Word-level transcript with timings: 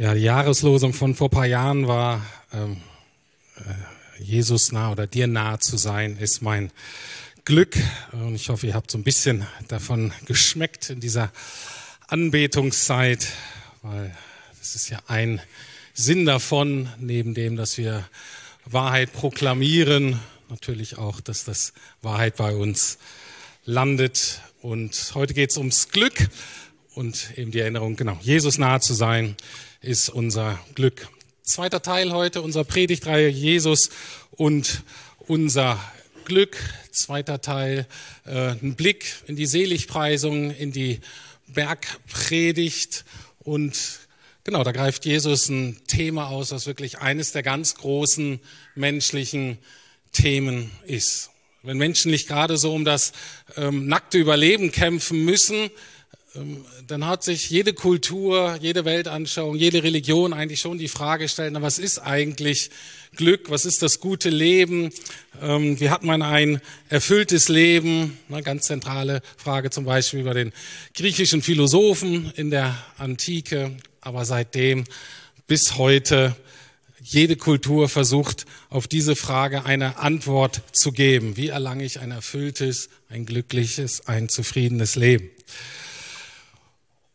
Ja, 0.00 0.14
die 0.14 0.22
Jahreslosung 0.22 0.94
von 0.94 1.14
vor 1.14 1.28
paar 1.30 1.44
Jahren 1.44 1.86
war 1.86 2.24
ähm, 2.52 2.78
äh, 3.56 4.22
Jesus 4.22 4.72
nah 4.72 4.90
oder 4.90 5.06
dir 5.06 5.26
nah 5.26 5.60
zu 5.60 5.76
sein, 5.76 6.16
ist 6.16 6.40
mein 6.40 6.72
Glück. 7.44 7.76
Und 8.12 8.34
ich 8.34 8.48
hoffe, 8.48 8.66
ihr 8.66 8.74
habt 8.74 8.90
so 8.90 8.96
ein 8.96 9.04
bisschen 9.04 9.46
davon 9.68 10.12
geschmeckt 10.24 10.90
in 10.90 11.00
dieser 11.00 11.30
Anbetungszeit, 12.08 13.28
weil 13.82 14.16
das 14.58 14.74
ist 14.74 14.88
ja 14.88 15.00
ein 15.06 15.40
Sinn 15.92 16.24
davon, 16.24 16.88
neben 16.98 17.34
dem, 17.34 17.56
dass 17.56 17.76
wir 17.76 18.08
Wahrheit 18.64 19.12
proklamieren, 19.12 20.18
natürlich 20.48 20.96
auch, 20.98 21.20
dass 21.20 21.44
das 21.44 21.72
Wahrheit 22.02 22.36
bei 22.36 22.54
uns 22.54 22.98
landet. 23.64 24.40
Und 24.62 25.12
heute 25.14 25.34
geht 25.34 25.50
es 25.50 25.56
ums 25.56 25.88
Glück 25.88 26.28
und 26.94 27.36
eben 27.36 27.50
die 27.50 27.60
Erinnerung, 27.60 27.96
genau, 27.96 28.18
Jesus 28.20 28.58
nahe 28.58 28.80
zu 28.80 28.94
sein 28.94 29.36
ist 29.80 30.08
unser 30.10 30.58
Glück. 30.74 31.08
Zweiter 31.42 31.82
Teil 31.82 32.12
heute 32.12 32.42
unserer 32.42 32.64
Predigtreihe 32.64 33.28
Jesus 33.28 33.90
und 34.32 34.82
unser 35.26 35.78
Glück. 36.24 36.56
Zweiter 36.90 37.40
Teil, 37.40 37.86
äh, 38.26 38.50
ein 38.50 38.74
Blick 38.74 39.06
in 39.26 39.36
die 39.36 39.46
Seligpreisung, 39.46 40.50
in 40.50 40.72
die 40.72 41.00
Bergpredigt 41.48 43.04
und 43.40 44.00
genau, 44.44 44.62
da 44.64 44.72
greift 44.72 45.06
Jesus 45.06 45.48
ein 45.48 45.80
Thema 45.86 46.28
aus, 46.28 46.50
das 46.50 46.66
wirklich 46.66 46.98
eines 46.98 47.32
der 47.32 47.42
ganz 47.42 47.74
großen 47.74 48.40
menschlichen 48.74 49.58
Themen 50.12 50.70
ist. 50.86 51.30
Wenn 51.62 51.76
Menschen 51.76 52.10
nicht 52.10 52.26
gerade 52.26 52.56
so 52.56 52.72
um 52.72 52.86
das 52.86 53.12
ähm, 53.56 53.86
nackte 53.86 54.16
Überleben 54.16 54.72
kämpfen 54.72 55.24
müssen, 55.24 55.70
ähm, 56.34 56.64
dann 56.86 57.06
hat 57.06 57.22
sich 57.22 57.50
jede 57.50 57.74
Kultur, 57.74 58.56
jede 58.60 58.86
Weltanschauung, 58.86 59.56
jede 59.56 59.82
Religion 59.82 60.32
eigentlich 60.32 60.60
schon 60.60 60.78
die 60.78 60.88
Frage 60.88 61.24
gestellt, 61.24 61.52
na, 61.52 61.60
was 61.60 61.78
ist 61.78 61.98
eigentlich 61.98 62.70
Glück, 63.14 63.50
was 63.50 63.66
ist 63.66 63.82
das 63.82 64.00
gute 64.00 64.30
Leben, 64.30 64.90
ähm, 65.42 65.78
wie 65.80 65.90
hat 65.90 66.02
man 66.02 66.22
ein 66.22 66.62
erfülltes 66.88 67.48
Leben, 67.48 68.16
eine 68.30 68.42
ganz 68.42 68.66
zentrale 68.66 69.20
Frage 69.36 69.70
zum 69.70 69.84
Beispiel 69.84 70.20
über 70.20 70.32
den 70.32 70.52
griechischen 70.94 71.42
Philosophen 71.42 72.32
in 72.36 72.50
der 72.50 72.74
Antike, 72.96 73.76
aber 74.00 74.24
seitdem 74.24 74.84
bis 75.46 75.76
heute 75.76 76.34
jede 77.02 77.36
Kultur 77.36 77.88
versucht, 77.88 78.46
auf 78.68 78.86
diese 78.86 79.16
Frage 79.16 79.64
eine 79.64 79.98
Antwort 79.98 80.62
zu 80.72 80.92
geben. 80.92 81.36
Wie 81.36 81.48
erlange 81.48 81.84
ich 81.84 82.00
ein 82.00 82.10
erfülltes, 82.10 82.88
ein 83.08 83.26
glückliches, 83.26 84.06
ein 84.06 84.28
zufriedenes 84.28 84.96
Leben? 84.96 85.30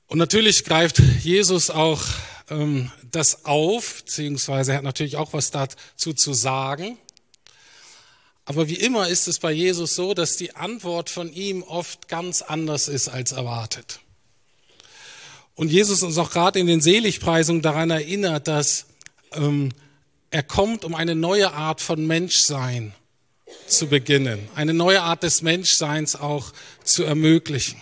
Und 0.07 0.17
natürlich 0.17 0.63
greift 0.63 0.99
Jesus 1.23 1.69
auch 1.69 2.01
ähm, 2.49 2.91
das 3.11 3.45
auf, 3.45 4.03
beziehungsweise 4.03 4.71
er 4.71 4.77
hat 4.77 4.83
natürlich 4.83 5.17
auch 5.17 5.33
was 5.33 5.51
dazu 5.51 6.13
zu 6.13 6.33
sagen. 6.33 6.97
Aber 8.45 8.69
wie 8.69 8.75
immer 8.75 9.07
ist 9.07 9.27
es 9.27 9.39
bei 9.39 9.51
Jesus 9.51 9.95
so, 9.95 10.13
dass 10.13 10.37
die 10.37 10.55
Antwort 10.55 11.09
von 11.09 11.33
ihm 11.33 11.63
oft 11.63 12.07
ganz 12.07 12.43
anders 12.43 12.87
ist 12.87 13.09
als 13.09 13.31
erwartet. 13.31 13.99
Und 15.55 15.71
Jesus 15.71 16.03
uns 16.03 16.17
auch 16.17 16.31
gerade 16.31 16.59
in 16.59 16.67
den 16.67 16.81
Seligpreisungen 16.81 17.61
daran 17.61 17.89
erinnert, 17.89 18.47
dass 18.47 18.85
ähm, 19.37 19.69
er 20.31 20.43
kommt, 20.43 20.83
um 20.83 20.95
eine 20.95 21.15
neue 21.15 21.53
Art 21.53 21.81
von 21.81 22.05
Menschsein 22.05 22.93
zu 23.67 23.87
beginnen, 23.87 24.49
eine 24.55 24.73
neue 24.73 25.01
Art 25.01 25.23
des 25.23 25.41
Menschseins 25.41 26.15
auch 26.15 26.51
zu 26.83 27.03
ermöglichen. 27.03 27.81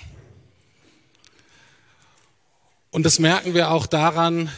Und 2.91 3.03
das 3.07 3.17
merken 3.17 3.53
wir 3.53 3.71
auch 3.71 3.87
daran, 3.87 4.51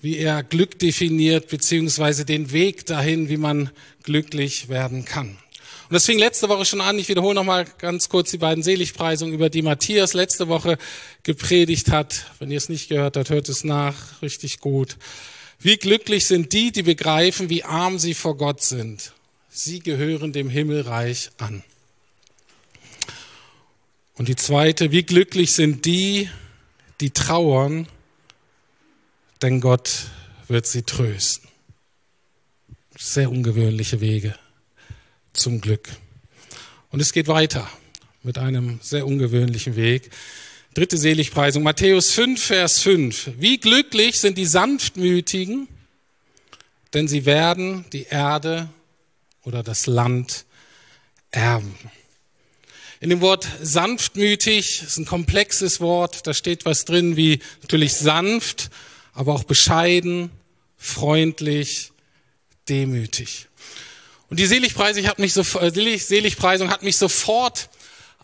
wie 0.00 0.16
er 0.18 0.42
Glück 0.42 0.78
definiert, 0.78 1.48
beziehungsweise 1.48 2.24
den 2.24 2.52
Weg 2.52 2.86
dahin, 2.86 3.28
wie 3.28 3.36
man 3.36 3.70
glücklich 4.02 4.68
werden 4.68 5.04
kann. 5.04 5.38
Und 5.92 5.94
das 5.94 6.06
fing 6.06 6.18
letzte 6.18 6.48
Woche 6.48 6.64
schon 6.64 6.80
an. 6.80 6.98
Ich 6.98 7.08
wiederhole 7.08 7.34
nochmal 7.34 7.66
ganz 7.78 8.08
kurz 8.08 8.30
die 8.30 8.38
beiden 8.38 8.62
Seligpreisungen, 8.62 9.34
über 9.34 9.50
die 9.50 9.62
Matthias 9.62 10.14
letzte 10.14 10.48
Woche 10.48 10.78
gepredigt 11.22 11.90
hat. 11.90 12.26
Wenn 12.38 12.50
ihr 12.50 12.56
es 12.56 12.68
nicht 12.68 12.88
gehört 12.88 13.16
habt, 13.16 13.30
hört 13.30 13.48
es 13.48 13.62
nach. 13.62 14.22
Richtig 14.22 14.60
gut. 14.60 14.96
Wie 15.62 15.76
glücklich 15.76 16.26
sind 16.26 16.52
die, 16.52 16.72
die 16.72 16.82
begreifen, 16.82 17.48
wie 17.48 17.62
arm 17.62 17.98
sie 17.98 18.14
vor 18.14 18.36
Gott 18.36 18.62
sind. 18.62 19.12
Sie 19.48 19.78
gehören 19.78 20.32
dem 20.32 20.48
Himmelreich 20.48 21.30
an. 21.38 21.62
Und 24.14 24.28
die 24.28 24.36
zweite, 24.36 24.90
wie 24.90 25.04
glücklich 25.04 25.52
sind 25.52 25.84
die, 25.84 26.28
die 27.00 27.10
trauern, 27.10 27.86
denn 29.40 29.60
Gott 29.60 30.06
wird 30.48 30.66
sie 30.66 30.82
trösten. 30.82 31.48
Sehr 32.98 33.30
ungewöhnliche 33.30 34.00
Wege 34.00 34.34
zum 35.32 35.60
Glück. 35.60 35.88
Und 36.90 37.00
es 37.00 37.12
geht 37.12 37.28
weiter 37.28 37.68
mit 38.22 38.36
einem 38.36 38.80
sehr 38.82 39.06
ungewöhnlichen 39.06 39.76
Weg. 39.76 40.10
Dritte 40.74 40.96
Seligpreisung, 40.96 41.62
Matthäus 41.64 42.12
5, 42.12 42.42
Vers 42.42 42.78
5. 42.78 43.32
Wie 43.36 43.58
glücklich 43.58 44.18
sind 44.18 44.38
die 44.38 44.46
Sanftmütigen, 44.46 45.68
denn 46.94 47.08
sie 47.08 47.26
werden 47.26 47.84
die 47.92 48.04
Erde 48.04 48.70
oder 49.42 49.62
das 49.62 49.86
Land 49.86 50.46
erben. 51.30 51.74
In 53.00 53.10
dem 53.10 53.20
Wort 53.20 53.46
sanftmütig 53.60 54.82
ist 54.82 54.96
ein 54.96 55.04
komplexes 55.04 55.82
Wort. 55.82 56.26
Da 56.26 56.32
steht 56.32 56.64
was 56.64 56.86
drin 56.86 57.18
wie 57.18 57.40
natürlich 57.60 57.92
sanft, 57.92 58.70
aber 59.12 59.34
auch 59.34 59.44
bescheiden, 59.44 60.30
freundlich, 60.78 61.92
demütig. 62.70 63.48
Und 64.30 64.40
die 64.40 64.46
Seligpreisung 64.46 65.06
hat 65.06 65.18
mich, 65.18 65.34
so, 65.34 65.42
äh, 65.58 65.98
Seligpreisung 65.98 66.70
hat 66.70 66.82
mich 66.82 66.96
sofort 66.96 67.68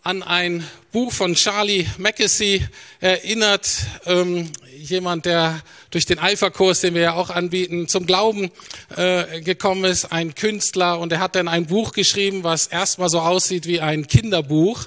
an 0.02 0.22
ein 0.22 0.64
Buch 0.92 1.12
von 1.12 1.34
Charlie 1.34 1.86
Mackesy 1.98 2.66
erinnert, 3.00 3.68
ähm, 4.06 4.50
jemand, 4.76 5.26
der 5.26 5.62
durch 5.90 6.06
den 6.06 6.18
Alpha-Kurs, 6.18 6.80
den 6.80 6.94
wir 6.94 7.02
ja 7.02 7.14
auch 7.14 7.30
anbieten, 7.30 7.88
zum 7.88 8.06
Glauben 8.06 8.50
äh, 8.96 9.40
gekommen 9.40 9.84
ist, 9.84 10.12
ein 10.12 10.34
Künstler 10.34 10.98
und 10.98 11.12
er 11.12 11.20
hat 11.20 11.34
dann 11.34 11.48
ein 11.48 11.66
Buch 11.66 11.92
geschrieben, 11.92 12.44
was 12.44 12.66
erstmal 12.66 13.08
so 13.08 13.20
aussieht 13.20 13.66
wie 13.66 13.80
ein 13.80 14.06
Kinderbuch. 14.06 14.86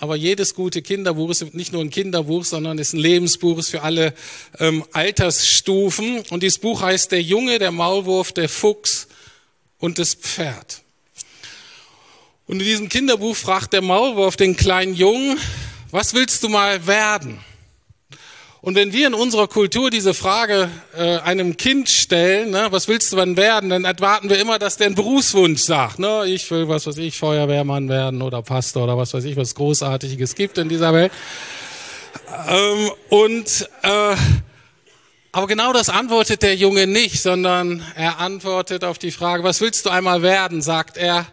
Aber 0.00 0.14
jedes 0.14 0.54
gute 0.54 0.80
Kinderbuch 0.80 1.30
ist 1.30 1.54
nicht 1.54 1.72
nur 1.72 1.82
ein 1.82 1.90
Kinderbuch, 1.90 2.44
sondern 2.44 2.78
ist 2.78 2.92
ein 2.92 3.00
Lebensbuch, 3.00 3.58
ist 3.58 3.70
für 3.70 3.82
alle 3.82 4.14
ähm, 4.60 4.84
Altersstufen. 4.92 6.20
Und 6.30 6.44
dieses 6.44 6.58
Buch 6.58 6.82
heißt 6.82 7.10
Der 7.10 7.20
Junge, 7.20 7.58
der 7.58 7.72
Maulwurf, 7.72 8.30
der 8.32 8.48
Fuchs 8.48 9.08
und 9.78 9.98
das 9.98 10.14
Pferd. 10.14 10.82
Und 12.48 12.60
in 12.60 12.64
diesem 12.64 12.88
Kinderbuch 12.88 13.36
fragt 13.36 13.74
der 13.74 13.82
Maulwurf 13.82 14.36
den 14.36 14.56
kleinen 14.56 14.94
Jungen, 14.94 15.38
was 15.90 16.14
willst 16.14 16.42
du 16.42 16.48
mal 16.48 16.86
werden? 16.86 17.40
Und 18.62 18.74
wenn 18.74 18.94
wir 18.94 19.06
in 19.06 19.12
unserer 19.12 19.48
Kultur 19.48 19.90
diese 19.90 20.14
Frage 20.14 20.70
äh, 20.96 21.18
einem 21.18 21.58
Kind 21.58 21.90
stellen, 21.90 22.50
ne, 22.50 22.68
was 22.70 22.88
willst 22.88 23.12
du 23.12 23.18
wann 23.18 23.36
werden, 23.36 23.68
dann 23.68 23.84
erwarten 23.84 24.30
wir 24.30 24.40
immer, 24.40 24.58
dass 24.58 24.78
der 24.78 24.86
einen 24.86 24.96
Berufswunsch 24.96 25.60
sagt. 25.60 25.98
Ne, 25.98 26.24
ich 26.24 26.50
will, 26.50 26.68
was 26.68 26.86
weiß 26.86 26.96
ich, 26.96 27.18
Feuerwehrmann 27.18 27.90
werden 27.90 28.22
oder 28.22 28.40
Pastor 28.40 28.84
oder 28.84 28.96
was 28.96 29.12
weiß 29.12 29.24
ich, 29.24 29.36
was 29.36 29.54
Großartiges 29.54 30.34
gibt 30.34 30.56
in 30.56 30.70
dieser 30.70 30.94
Welt. 30.94 31.12
Ähm, 32.48 32.90
und 33.10 33.68
äh, 33.82 34.16
aber 35.32 35.46
genau 35.46 35.74
das 35.74 35.90
antwortet 35.90 36.42
der 36.42 36.56
Junge 36.56 36.86
nicht, 36.86 37.20
sondern 37.20 37.84
er 37.94 38.20
antwortet 38.20 38.84
auf 38.84 38.96
die 38.96 39.10
Frage, 39.10 39.44
was 39.44 39.60
willst 39.60 39.84
du 39.84 39.90
einmal 39.90 40.22
werden, 40.22 40.62
sagt 40.62 40.96
er, 40.96 41.26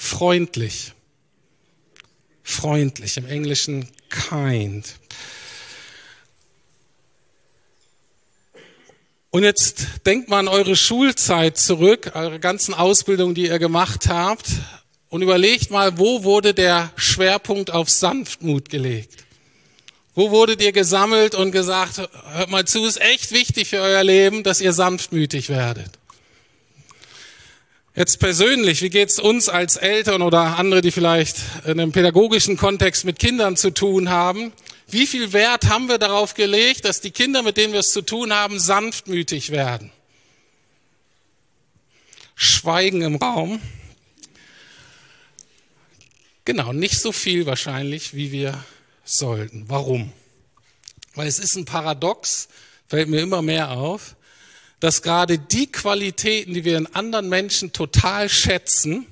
freundlich. 0.00 0.92
Freundlich, 2.42 3.18
im 3.18 3.26
Englischen 3.26 3.86
kind. 4.08 4.96
Und 9.28 9.44
jetzt 9.44 9.86
denkt 10.06 10.28
mal 10.28 10.40
an 10.40 10.48
eure 10.48 10.74
Schulzeit 10.74 11.58
zurück, 11.58 12.12
eure 12.14 12.40
ganzen 12.40 12.74
Ausbildungen, 12.74 13.34
die 13.34 13.46
ihr 13.46 13.58
gemacht 13.58 14.08
habt, 14.08 14.48
und 15.10 15.22
überlegt 15.22 15.70
mal, 15.70 15.98
wo 15.98 16.24
wurde 16.24 16.54
der 16.54 16.90
Schwerpunkt 16.96 17.70
auf 17.70 17.90
Sanftmut 17.90 18.70
gelegt? 18.70 19.24
Wo 20.14 20.30
wurdet 20.30 20.62
ihr 20.62 20.72
gesammelt 20.72 21.34
und 21.34 21.52
gesagt, 21.52 21.98
hört 22.32 22.50
mal 22.50 22.64
zu, 22.64 22.84
ist 22.84 23.00
echt 23.00 23.32
wichtig 23.32 23.68
für 23.68 23.80
euer 23.80 24.02
Leben, 24.02 24.44
dass 24.44 24.60
ihr 24.60 24.72
sanftmütig 24.72 25.48
werdet? 25.50 25.99
Jetzt 27.96 28.20
persönlich, 28.20 28.82
wie 28.82 28.90
geht's 28.90 29.18
uns 29.18 29.48
als 29.48 29.76
Eltern 29.76 30.22
oder 30.22 30.56
andere, 30.58 30.80
die 30.80 30.92
vielleicht 30.92 31.38
in 31.64 31.72
einem 31.72 31.90
pädagogischen 31.90 32.56
Kontext 32.56 33.04
mit 33.04 33.18
Kindern 33.18 33.56
zu 33.56 33.70
tun 33.70 34.10
haben? 34.10 34.52
Wie 34.88 35.08
viel 35.08 35.32
Wert 35.32 35.68
haben 35.68 35.88
wir 35.88 35.98
darauf 35.98 36.34
gelegt, 36.34 36.84
dass 36.84 37.00
die 37.00 37.10
Kinder, 37.10 37.42
mit 37.42 37.56
denen 37.56 37.72
wir 37.72 37.80
es 37.80 37.90
zu 37.90 38.02
tun 38.02 38.32
haben, 38.32 38.60
sanftmütig 38.60 39.50
werden? 39.50 39.90
Schweigen 42.36 43.02
im 43.02 43.16
Raum. 43.16 43.60
Genau, 46.44 46.72
nicht 46.72 47.00
so 47.00 47.10
viel 47.10 47.44
wahrscheinlich, 47.44 48.14
wie 48.14 48.30
wir 48.30 48.64
sollten. 49.04 49.64
Warum? 49.68 50.12
Weil 51.14 51.26
es 51.26 51.40
ist 51.40 51.56
ein 51.56 51.64
Paradox, 51.64 52.48
fällt 52.86 53.08
mir 53.08 53.20
immer 53.20 53.42
mehr 53.42 53.72
auf, 53.72 54.14
dass 54.80 55.02
gerade 55.02 55.38
die 55.38 55.70
Qualitäten, 55.70 56.54
die 56.54 56.64
wir 56.64 56.78
in 56.78 56.86
anderen 56.86 57.28
Menschen 57.28 57.72
total 57.72 58.28
schätzen, 58.28 59.06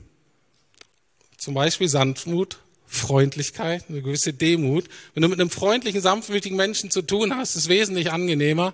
zum 1.36 1.54
Beispiel 1.54 1.88
Sanftmut, 1.88 2.58
Freundlichkeit, 2.86 3.84
eine 3.88 4.00
gewisse 4.00 4.32
Demut. 4.32 4.86
Wenn 5.14 5.22
du 5.22 5.28
mit 5.28 5.38
einem 5.38 5.50
freundlichen, 5.50 6.00
sanftmütigen 6.00 6.56
Menschen 6.56 6.90
zu 6.90 7.02
tun 7.02 7.36
hast, 7.36 7.50
ist 7.50 7.64
es 7.64 7.68
wesentlich 7.68 8.10
angenehmer 8.10 8.72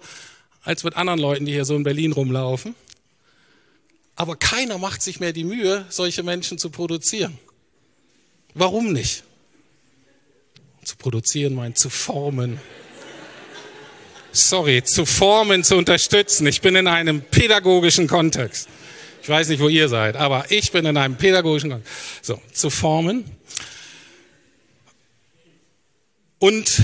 als 0.63 0.85
mit 0.85 0.97
anderen 0.97 1.19
Leuten, 1.19 1.45
die 1.47 1.53
hier 1.53 1.65
so 1.65 1.75
in 1.77 1.83
Berlin 1.83 2.13
rumlaufen. 2.13 2.75
Aber 4.17 4.37
keiner 4.37 4.79
macht 4.79 5.03
sich 5.03 5.19
mehr 5.19 5.33
die 5.33 5.45
Mühe, 5.45 5.85
solche 5.89 6.23
Menschen 6.23 6.59
zu 6.59 6.71
produzieren. 6.71 7.37
Warum 8.55 8.93
nicht? 8.93 9.25
Zu 10.85 10.97
produzieren 10.97 11.55
meint 11.55 11.77
zu 11.77 11.91
formen. 11.91 12.61
Sorry, 14.35 14.83
zu 14.83 15.07
formen, 15.07 15.63
zu 15.63 15.77
unterstützen. 15.77 16.45
Ich 16.49 16.61
bin 16.61 16.75
in 16.75 16.89
einem 16.89 17.23
pädagogischen 17.23 18.09
Kontext. 18.09 18.69
Ich 19.23 19.29
weiß 19.29 19.49
nicht, 19.49 19.61
wo 19.61 19.69
ihr 19.69 19.89
seid, 19.89 20.17
aber 20.17 20.47
ich 20.51 20.73
bin 20.73 20.85
in 20.87 20.97
einem 20.97 21.15
pädagogischen 21.15 21.71
Kontext. 21.71 21.95
So, 22.21 22.41
zu 22.53 22.69
formen. 22.69 23.25
Und 26.41 26.83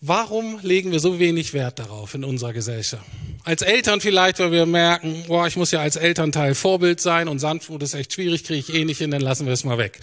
warum 0.00 0.58
legen 0.62 0.90
wir 0.90 0.98
so 0.98 1.20
wenig 1.20 1.54
Wert 1.54 1.78
darauf 1.78 2.14
in 2.14 2.24
unserer 2.24 2.52
Gesellschaft? 2.52 3.06
Als 3.44 3.62
Eltern 3.62 4.00
vielleicht, 4.00 4.40
weil 4.40 4.50
wir 4.50 4.66
merken, 4.66 5.22
boah, 5.28 5.46
ich 5.46 5.54
muss 5.54 5.70
ja 5.70 5.80
als 5.80 5.94
Elternteil 5.94 6.56
Vorbild 6.56 7.00
sein 7.00 7.28
und 7.28 7.38
Sanftmut 7.38 7.80
ist 7.84 7.94
echt 7.94 8.12
schwierig, 8.12 8.42
kriege 8.42 8.58
ich 8.58 8.74
eh 8.74 8.84
nicht 8.84 8.98
hin, 8.98 9.12
dann 9.12 9.22
lassen 9.22 9.46
wir 9.46 9.52
es 9.52 9.62
mal 9.62 9.78
weg. 9.78 10.00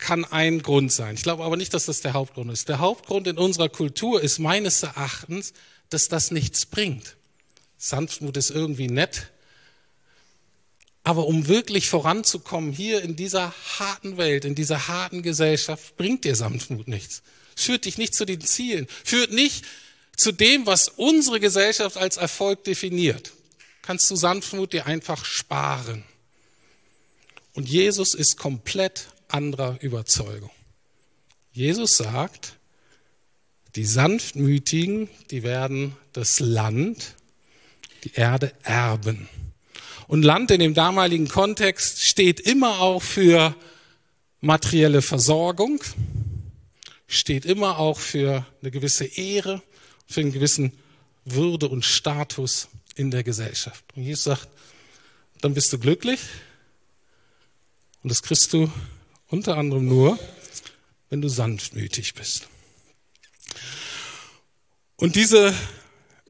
Kann 0.00 0.24
ein 0.24 0.62
Grund 0.62 0.90
sein. 0.90 1.14
Ich 1.14 1.22
glaube 1.22 1.44
aber 1.44 1.56
nicht, 1.56 1.74
dass 1.74 1.84
das 1.84 2.00
der 2.00 2.14
Hauptgrund 2.14 2.50
ist. 2.50 2.68
Der 2.70 2.78
Hauptgrund 2.78 3.26
in 3.26 3.36
unserer 3.36 3.68
Kultur 3.68 4.22
ist 4.22 4.38
meines 4.38 4.82
Erachtens, 4.82 5.52
dass 5.90 6.08
das 6.08 6.30
nichts 6.30 6.64
bringt. 6.64 7.16
Sanftmut 7.76 8.36
ist 8.36 8.50
irgendwie 8.50 8.88
nett, 8.88 9.28
aber 11.04 11.26
um 11.26 11.48
wirklich 11.48 11.88
voranzukommen 11.88 12.72
hier 12.72 13.02
in 13.02 13.14
dieser 13.14 13.54
harten 13.78 14.16
Welt, 14.16 14.44
in 14.44 14.54
dieser 14.54 14.88
harten 14.88 15.22
Gesellschaft, 15.22 15.96
bringt 15.96 16.24
dir 16.24 16.34
Sanftmut 16.34 16.88
nichts. 16.88 17.22
Führt 17.54 17.84
dich 17.84 17.98
nicht 17.98 18.14
zu 18.14 18.24
den 18.24 18.40
Zielen, 18.40 18.86
führt 19.04 19.32
nicht 19.32 19.64
zu 20.16 20.32
dem, 20.32 20.66
was 20.66 20.88
unsere 20.88 21.40
Gesellschaft 21.40 21.96
als 21.96 22.16
Erfolg 22.16 22.64
definiert. 22.64 23.32
Kannst 23.82 24.10
du 24.10 24.16
Sanftmut 24.16 24.72
dir 24.72 24.86
einfach 24.86 25.24
sparen. 25.24 26.04
Und 27.54 27.68
Jesus 27.68 28.14
ist 28.14 28.36
komplett 28.36 29.08
anderer 29.32 29.78
Überzeugung. 29.80 30.50
Jesus 31.52 31.96
sagt, 31.96 32.54
die 33.76 33.84
Sanftmütigen, 33.84 35.08
die 35.30 35.42
werden 35.42 35.96
das 36.12 36.40
Land, 36.40 37.14
die 38.04 38.12
Erde 38.14 38.52
erben. 38.62 39.28
Und 40.06 40.22
Land 40.22 40.50
in 40.50 40.60
dem 40.60 40.74
damaligen 40.74 41.28
Kontext 41.28 42.02
steht 42.02 42.40
immer 42.40 42.80
auch 42.80 43.02
für 43.02 43.54
materielle 44.40 45.02
Versorgung, 45.02 45.82
steht 47.06 47.44
immer 47.44 47.78
auch 47.78 47.98
für 47.98 48.46
eine 48.60 48.70
gewisse 48.70 49.04
Ehre, 49.04 49.62
für 50.06 50.20
einen 50.20 50.32
gewissen 50.32 50.72
Würde 51.24 51.68
und 51.68 51.84
Status 51.84 52.68
in 52.96 53.10
der 53.10 53.22
Gesellschaft. 53.22 53.84
Und 53.94 54.02
Jesus 54.02 54.24
sagt, 54.24 54.48
dann 55.40 55.54
bist 55.54 55.72
du 55.72 55.78
glücklich 55.78 56.20
und 58.02 58.10
das 58.10 58.22
kriegst 58.22 58.52
du 58.52 58.70
unter 59.30 59.56
anderem 59.56 59.86
nur, 59.86 60.18
wenn 61.08 61.20
du 61.20 61.28
sanftmütig 61.28 62.14
bist. 62.14 62.48
Und 64.96 65.16
diese 65.16 65.54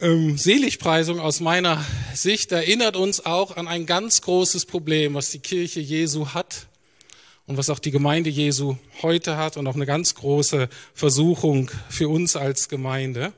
ähm, 0.00 0.38
Seligpreisung 0.38 1.18
aus 1.18 1.40
meiner 1.40 1.84
Sicht 2.14 2.52
erinnert 2.52 2.96
uns 2.96 3.24
auch 3.26 3.56
an 3.56 3.68
ein 3.68 3.86
ganz 3.86 4.20
großes 4.22 4.66
Problem, 4.66 5.14
was 5.14 5.30
die 5.30 5.40
Kirche 5.40 5.80
Jesu 5.80 6.28
hat 6.28 6.66
und 7.46 7.56
was 7.56 7.68
auch 7.68 7.78
die 7.78 7.90
Gemeinde 7.90 8.30
Jesu 8.30 8.76
heute 9.02 9.36
hat 9.36 9.56
und 9.56 9.66
auch 9.66 9.74
eine 9.74 9.86
ganz 9.86 10.14
große 10.14 10.68
Versuchung 10.94 11.70
für 11.88 12.08
uns 12.08 12.36
als 12.36 12.68
Gemeinde. 12.68 13.32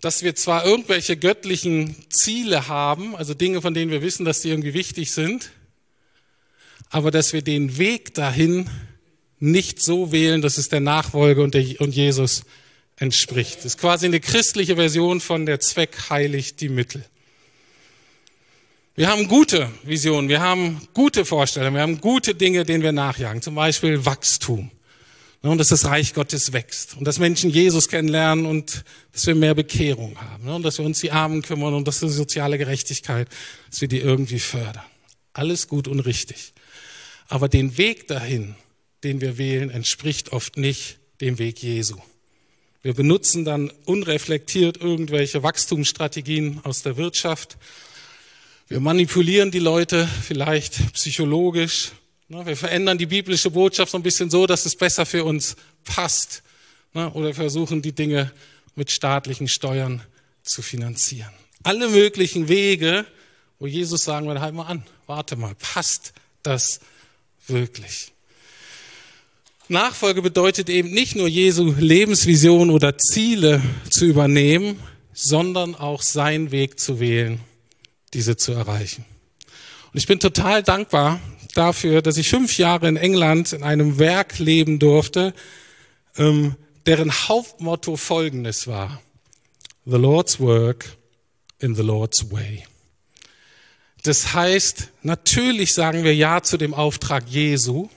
Dass 0.00 0.22
wir 0.22 0.36
zwar 0.36 0.64
irgendwelche 0.64 1.16
göttlichen 1.16 1.96
Ziele 2.10 2.68
haben, 2.68 3.16
also 3.16 3.34
Dinge, 3.34 3.60
von 3.60 3.74
denen 3.74 3.90
wir 3.90 4.02
wissen, 4.02 4.24
dass 4.24 4.42
die 4.42 4.50
irgendwie 4.50 4.74
wichtig 4.74 5.10
sind, 5.10 5.50
aber 6.90 7.10
dass 7.10 7.32
wir 7.32 7.42
den 7.42 7.78
Weg 7.78 8.14
dahin 8.14 8.68
nicht 9.40 9.82
so 9.82 10.12
wählen, 10.12 10.42
dass 10.42 10.58
es 10.58 10.68
der 10.68 10.80
Nachfolge 10.80 11.42
und, 11.42 11.54
der, 11.54 11.80
und 11.80 11.94
Jesus 11.94 12.42
entspricht. 12.96 13.58
Das 13.58 13.66
ist 13.66 13.78
quasi 13.78 14.06
eine 14.06 14.20
christliche 14.20 14.76
Version 14.76 15.20
von 15.20 15.46
der 15.46 15.60
Zweck 15.60 16.10
heiligt 16.10 16.60
die 16.60 16.68
Mittel. 16.68 17.04
Wir 18.96 19.08
haben 19.08 19.28
gute 19.28 19.70
Visionen, 19.84 20.28
wir 20.28 20.40
haben 20.40 20.80
gute 20.92 21.24
Vorstellungen, 21.24 21.74
wir 21.74 21.82
haben 21.82 22.00
gute 22.00 22.34
Dinge, 22.34 22.64
denen 22.64 22.82
wir 22.82 22.90
nachjagen. 22.90 23.42
Zum 23.42 23.54
Beispiel 23.54 24.04
Wachstum. 24.04 24.72
Und 25.40 25.58
dass 25.58 25.68
das 25.68 25.84
Reich 25.84 26.14
Gottes 26.14 26.52
wächst. 26.52 26.96
Und 26.96 27.04
dass 27.04 27.20
Menschen 27.20 27.48
Jesus 27.48 27.86
kennenlernen 27.88 28.44
und 28.44 28.82
dass 29.12 29.24
wir 29.28 29.36
mehr 29.36 29.54
Bekehrung 29.54 30.20
haben. 30.20 30.48
Und 30.48 30.64
dass 30.64 30.78
wir 30.78 30.84
uns 30.84 30.98
die 30.98 31.12
Armen 31.12 31.42
kümmern 31.42 31.74
und 31.74 31.86
dass 31.86 32.00
die 32.00 32.08
soziale 32.08 32.58
Gerechtigkeit, 32.58 33.28
dass 33.70 33.80
wir 33.80 33.86
die 33.86 34.00
irgendwie 34.00 34.40
fördern. 34.40 34.82
Alles 35.32 35.68
gut 35.68 35.86
und 35.86 36.00
richtig. 36.00 36.52
Aber 37.28 37.48
den 37.48 37.76
Weg 37.78 38.08
dahin, 38.08 38.54
den 39.04 39.20
wir 39.20 39.38
wählen, 39.38 39.70
entspricht 39.70 40.32
oft 40.32 40.56
nicht 40.56 40.98
dem 41.20 41.38
Weg 41.38 41.62
Jesu. 41.62 41.96
Wir 42.82 42.94
benutzen 42.94 43.44
dann 43.44 43.70
unreflektiert 43.84 44.78
irgendwelche 44.78 45.42
Wachstumsstrategien 45.42 46.60
aus 46.64 46.82
der 46.82 46.96
Wirtschaft. 46.96 47.58
Wir 48.68 48.80
manipulieren 48.80 49.50
die 49.50 49.58
Leute 49.58 50.08
vielleicht 50.22 50.94
psychologisch. 50.94 51.92
Wir 52.28 52.56
verändern 52.56 52.98
die 52.98 53.06
biblische 53.06 53.50
Botschaft 53.50 53.92
so 53.92 53.98
ein 53.98 54.02
bisschen 54.02 54.30
so, 54.30 54.46
dass 54.46 54.64
es 54.64 54.76
besser 54.76 55.06
für 55.06 55.24
uns 55.24 55.56
passt. 55.84 56.42
Oder 56.94 57.34
versuchen 57.34 57.82
die 57.82 57.92
Dinge 57.92 58.32
mit 58.74 58.90
staatlichen 58.90 59.48
Steuern 59.48 60.02
zu 60.42 60.62
finanzieren. 60.62 61.30
Alle 61.62 61.88
möglichen 61.88 62.48
Wege, 62.48 63.06
wo 63.58 63.66
Jesus 63.66 64.04
sagen 64.04 64.26
würde, 64.26 64.40
halt 64.40 64.54
mal 64.54 64.66
an, 64.66 64.84
warte 65.06 65.36
mal, 65.36 65.54
passt 65.56 66.12
das 66.42 66.80
wirklich? 67.48 68.12
Nachfolge 69.68 70.22
bedeutet 70.22 70.70
eben 70.70 70.90
nicht 70.90 71.14
nur 71.14 71.28
Jesu 71.28 71.74
Lebensvision 71.78 72.70
oder 72.70 72.96
Ziele 72.96 73.62
zu 73.90 74.06
übernehmen, 74.06 74.80
sondern 75.12 75.74
auch 75.74 76.02
seinen 76.02 76.50
Weg 76.52 76.80
zu 76.80 77.00
wählen, 77.00 77.40
diese 78.14 78.36
zu 78.36 78.52
erreichen. 78.52 79.04
Und 79.92 79.98
ich 79.98 80.06
bin 80.06 80.20
total 80.20 80.62
dankbar 80.62 81.20
dafür, 81.54 82.02
dass 82.02 82.16
ich 82.16 82.30
fünf 82.30 82.56
Jahre 82.56 82.88
in 82.88 82.96
England 82.96 83.52
in 83.52 83.62
einem 83.62 83.98
Werk 83.98 84.38
leben 84.38 84.78
durfte, 84.78 85.34
ähm, 86.16 86.56
deren 86.86 87.12
Hauptmotto 87.12 87.96
folgendes 87.96 88.66
war. 88.66 89.02
The 89.84 89.96
Lord's 89.96 90.40
Work 90.40 90.96
in 91.58 91.74
the 91.74 91.82
Lord's 91.82 92.30
Way. 92.30 92.64
Das 94.02 94.32
heißt, 94.32 94.88
natürlich 95.02 95.74
sagen 95.74 96.04
wir 96.04 96.14
Ja 96.14 96.42
zu 96.42 96.56
dem 96.56 96.74
Auftrag 96.74 97.28
Jesu, 97.28 97.88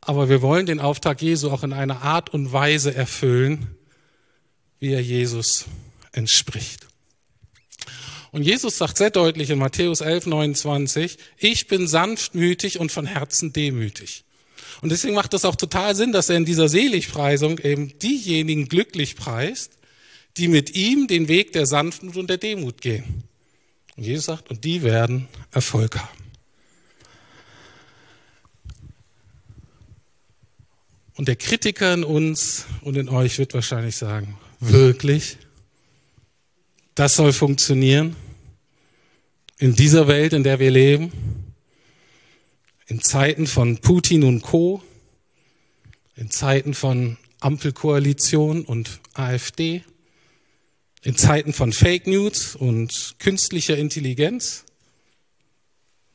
aber 0.00 0.28
wir 0.28 0.42
wollen 0.42 0.66
den 0.66 0.80
Auftrag 0.80 1.22
Jesu 1.22 1.50
auch 1.50 1.62
in 1.62 1.72
einer 1.72 2.02
Art 2.02 2.30
und 2.34 2.52
Weise 2.52 2.94
erfüllen, 2.94 3.76
wie 4.80 4.92
er 4.92 5.02
Jesus 5.02 5.66
entspricht. 6.10 6.88
Und 8.32 8.42
Jesus 8.42 8.78
sagt 8.78 8.96
sehr 8.96 9.10
deutlich 9.10 9.50
in 9.50 9.58
Matthäus 9.58 10.00
11, 10.00 10.26
29, 10.26 11.18
ich 11.38 11.68
bin 11.68 11.86
sanftmütig 11.86 12.80
und 12.80 12.90
von 12.90 13.06
Herzen 13.06 13.52
demütig. 13.52 14.24
Und 14.80 14.90
deswegen 14.90 15.14
macht 15.14 15.34
es 15.34 15.44
auch 15.44 15.54
total 15.54 15.94
Sinn, 15.94 16.12
dass 16.12 16.30
er 16.30 16.36
in 16.36 16.44
dieser 16.44 16.68
Seligpreisung 16.68 17.58
eben 17.58 17.96
diejenigen 17.98 18.68
glücklich 18.68 19.16
preist, 19.16 19.78
die 20.38 20.48
mit 20.48 20.74
ihm 20.74 21.06
den 21.06 21.28
Weg 21.28 21.52
der 21.52 21.66
Sanftmut 21.66 22.16
und 22.16 22.28
der 22.28 22.38
Demut 22.38 22.80
gehen. 22.80 23.22
Und 23.96 24.04
Jesus 24.04 24.26
sagt, 24.26 24.50
und 24.50 24.64
die 24.64 24.82
werden 24.82 25.28
Erfolg 25.50 25.98
haben. 25.98 26.22
Und 31.14 31.28
der 31.28 31.36
Kritiker 31.36 31.92
in 31.92 32.04
uns 32.04 32.66
und 32.80 32.96
in 32.96 33.08
euch 33.08 33.38
wird 33.38 33.52
wahrscheinlich 33.54 33.96
sagen, 33.96 34.38
wirklich? 34.60 35.36
Das 36.94 37.16
soll 37.16 37.32
funktionieren? 37.32 38.16
In 39.58 39.76
dieser 39.76 40.08
Welt, 40.08 40.32
in 40.32 40.42
der 40.42 40.58
wir 40.58 40.70
leben? 40.70 41.12
In 42.86 43.00
Zeiten 43.00 43.46
von 43.46 43.78
Putin 43.78 44.24
und 44.24 44.42
Co? 44.42 44.82
In 46.16 46.30
Zeiten 46.30 46.74
von 46.74 47.18
Ampelkoalition 47.40 48.64
und 48.64 49.00
AfD? 49.14 49.84
In 51.02 51.16
Zeiten 51.16 51.52
von 51.52 51.72
Fake 51.72 52.06
News 52.06 52.54
und 52.54 53.16
künstlicher 53.18 53.76
Intelligenz? 53.76 54.64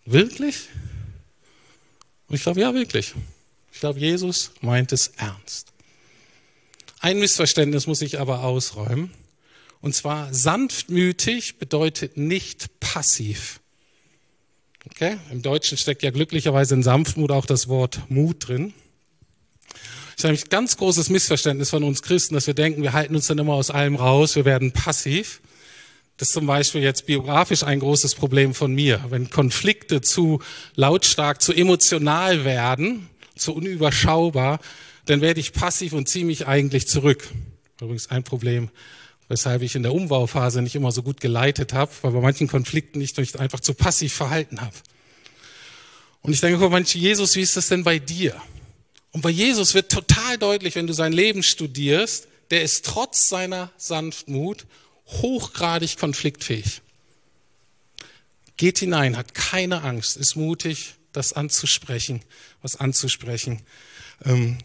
Wirklich? 0.05 0.69
Und 2.27 2.35
ich 2.35 2.43
glaube, 2.43 2.61
ja, 2.61 2.73
wirklich. 2.73 3.13
Ich 3.73 3.81
glaube, 3.81 3.99
Jesus 3.99 4.51
meint 4.61 4.93
es 4.93 5.09
ernst. 5.17 5.73
Ein 6.99 7.19
Missverständnis 7.19 7.85
muss 7.85 8.01
ich 8.01 8.19
aber 8.19 8.43
ausräumen. 8.43 9.11
Und 9.81 9.93
zwar 9.93 10.33
sanftmütig 10.33 11.57
bedeutet 11.57 12.17
nicht 12.17 12.79
passiv. 12.79 13.59
Okay? 14.85 15.17
Im 15.31 15.41
Deutschen 15.41 15.77
steckt 15.77 16.01
ja 16.01 16.11
glücklicherweise 16.11 16.75
in 16.75 16.83
Sanftmut 16.83 17.31
auch 17.31 17.45
das 17.45 17.67
Wort 17.67 18.09
Mut 18.09 18.47
drin. 18.47 18.73
Das 20.17 20.23
ist 20.23 20.29
nämlich 20.29 20.45
ein 20.45 20.49
ganz 20.49 20.77
großes 20.77 21.11
Missverständnis 21.11 21.69
von 21.69 21.83
uns 21.83 22.01
Christen, 22.01 22.33
dass 22.33 22.47
wir 22.47 22.55
denken, 22.55 22.81
wir 22.81 22.93
halten 22.93 23.15
uns 23.15 23.27
dann 23.27 23.37
immer 23.37 23.53
aus 23.53 23.69
allem 23.69 23.95
raus, 23.95 24.35
wir 24.35 24.45
werden 24.45 24.71
passiv. 24.71 25.41
Das 26.17 26.29
ist 26.29 26.33
zum 26.33 26.47
Beispiel 26.47 26.81
jetzt 26.81 27.05
biografisch 27.05 27.61
ein 27.61 27.79
großes 27.79 28.15
Problem 28.15 28.55
von 28.55 28.73
mir. 28.73 28.99
Wenn 29.09 29.29
Konflikte 29.29 30.01
zu 30.01 30.41
lautstark, 30.73 31.39
zu 31.39 31.53
emotional 31.53 32.45
werden, 32.45 33.07
zu 33.35 33.53
unüberschaubar, 33.53 34.59
dann 35.05 35.21
werde 35.21 35.39
ich 35.39 35.53
passiv 35.53 35.93
und 35.93 36.09
ziehe 36.09 36.25
mich 36.25 36.47
eigentlich 36.47 36.87
zurück. 36.87 37.29
Übrigens 37.79 38.09
ein 38.09 38.23
Problem, 38.23 38.71
weshalb 39.27 39.61
ich 39.61 39.75
in 39.75 39.83
der 39.83 39.93
Umbauphase 39.93 40.63
nicht 40.63 40.73
immer 40.73 40.91
so 40.91 41.03
gut 41.03 41.21
geleitet 41.21 41.73
habe, 41.73 41.91
weil 42.01 42.13
bei 42.13 42.21
manchen 42.21 42.47
Konflikten 42.47 42.99
ich 43.01 43.15
mich 43.17 43.39
einfach 43.39 43.59
zu 43.59 43.75
passiv 43.75 44.13
verhalten 44.13 44.61
habe. 44.61 44.73
Und 46.23 46.33
ich 46.33 46.41
denke, 46.41 46.67
Mensch, 46.71 46.95
Jesus, 46.95 47.35
wie 47.35 47.41
ist 47.41 47.55
das 47.55 47.67
denn 47.67 47.83
bei 47.83 47.99
dir? 47.99 48.41
Und 49.11 49.21
bei 49.21 49.29
Jesus 49.29 49.73
wird 49.73 49.91
total 49.91 50.37
deutlich, 50.37 50.75
wenn 50.75 50.87
du 50.87 50.93
sein 50.93 51.13
Leben 51.13 51.43
studierst, 51.43 52.27
der 52.51 52.61
ist 52.61 52.85
trotz 52.85 53.29
seiner 53.29 53.71
Sanftmut 53.77 54.65
hochgradig 55.07 55.97
konfliktfähig. 55.97 56.81
Geht 58.57 58.79
hinein, 58.79 59.17
hat 59.17 59.33
keine 59.33 59.83
Angst, 59.83 60.17
ist 60.17 60.35
mutig, 60.35 60.95
das 61.13 61.33
anzusprechen, 61.33 62.21
was 62.61 62.75
anzusprechen 62.75 63.61
ähm, 64.25 64.57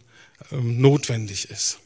ähm, 0.51 0.81
notwendig 0.81 1.49
ist. 1.49 1.79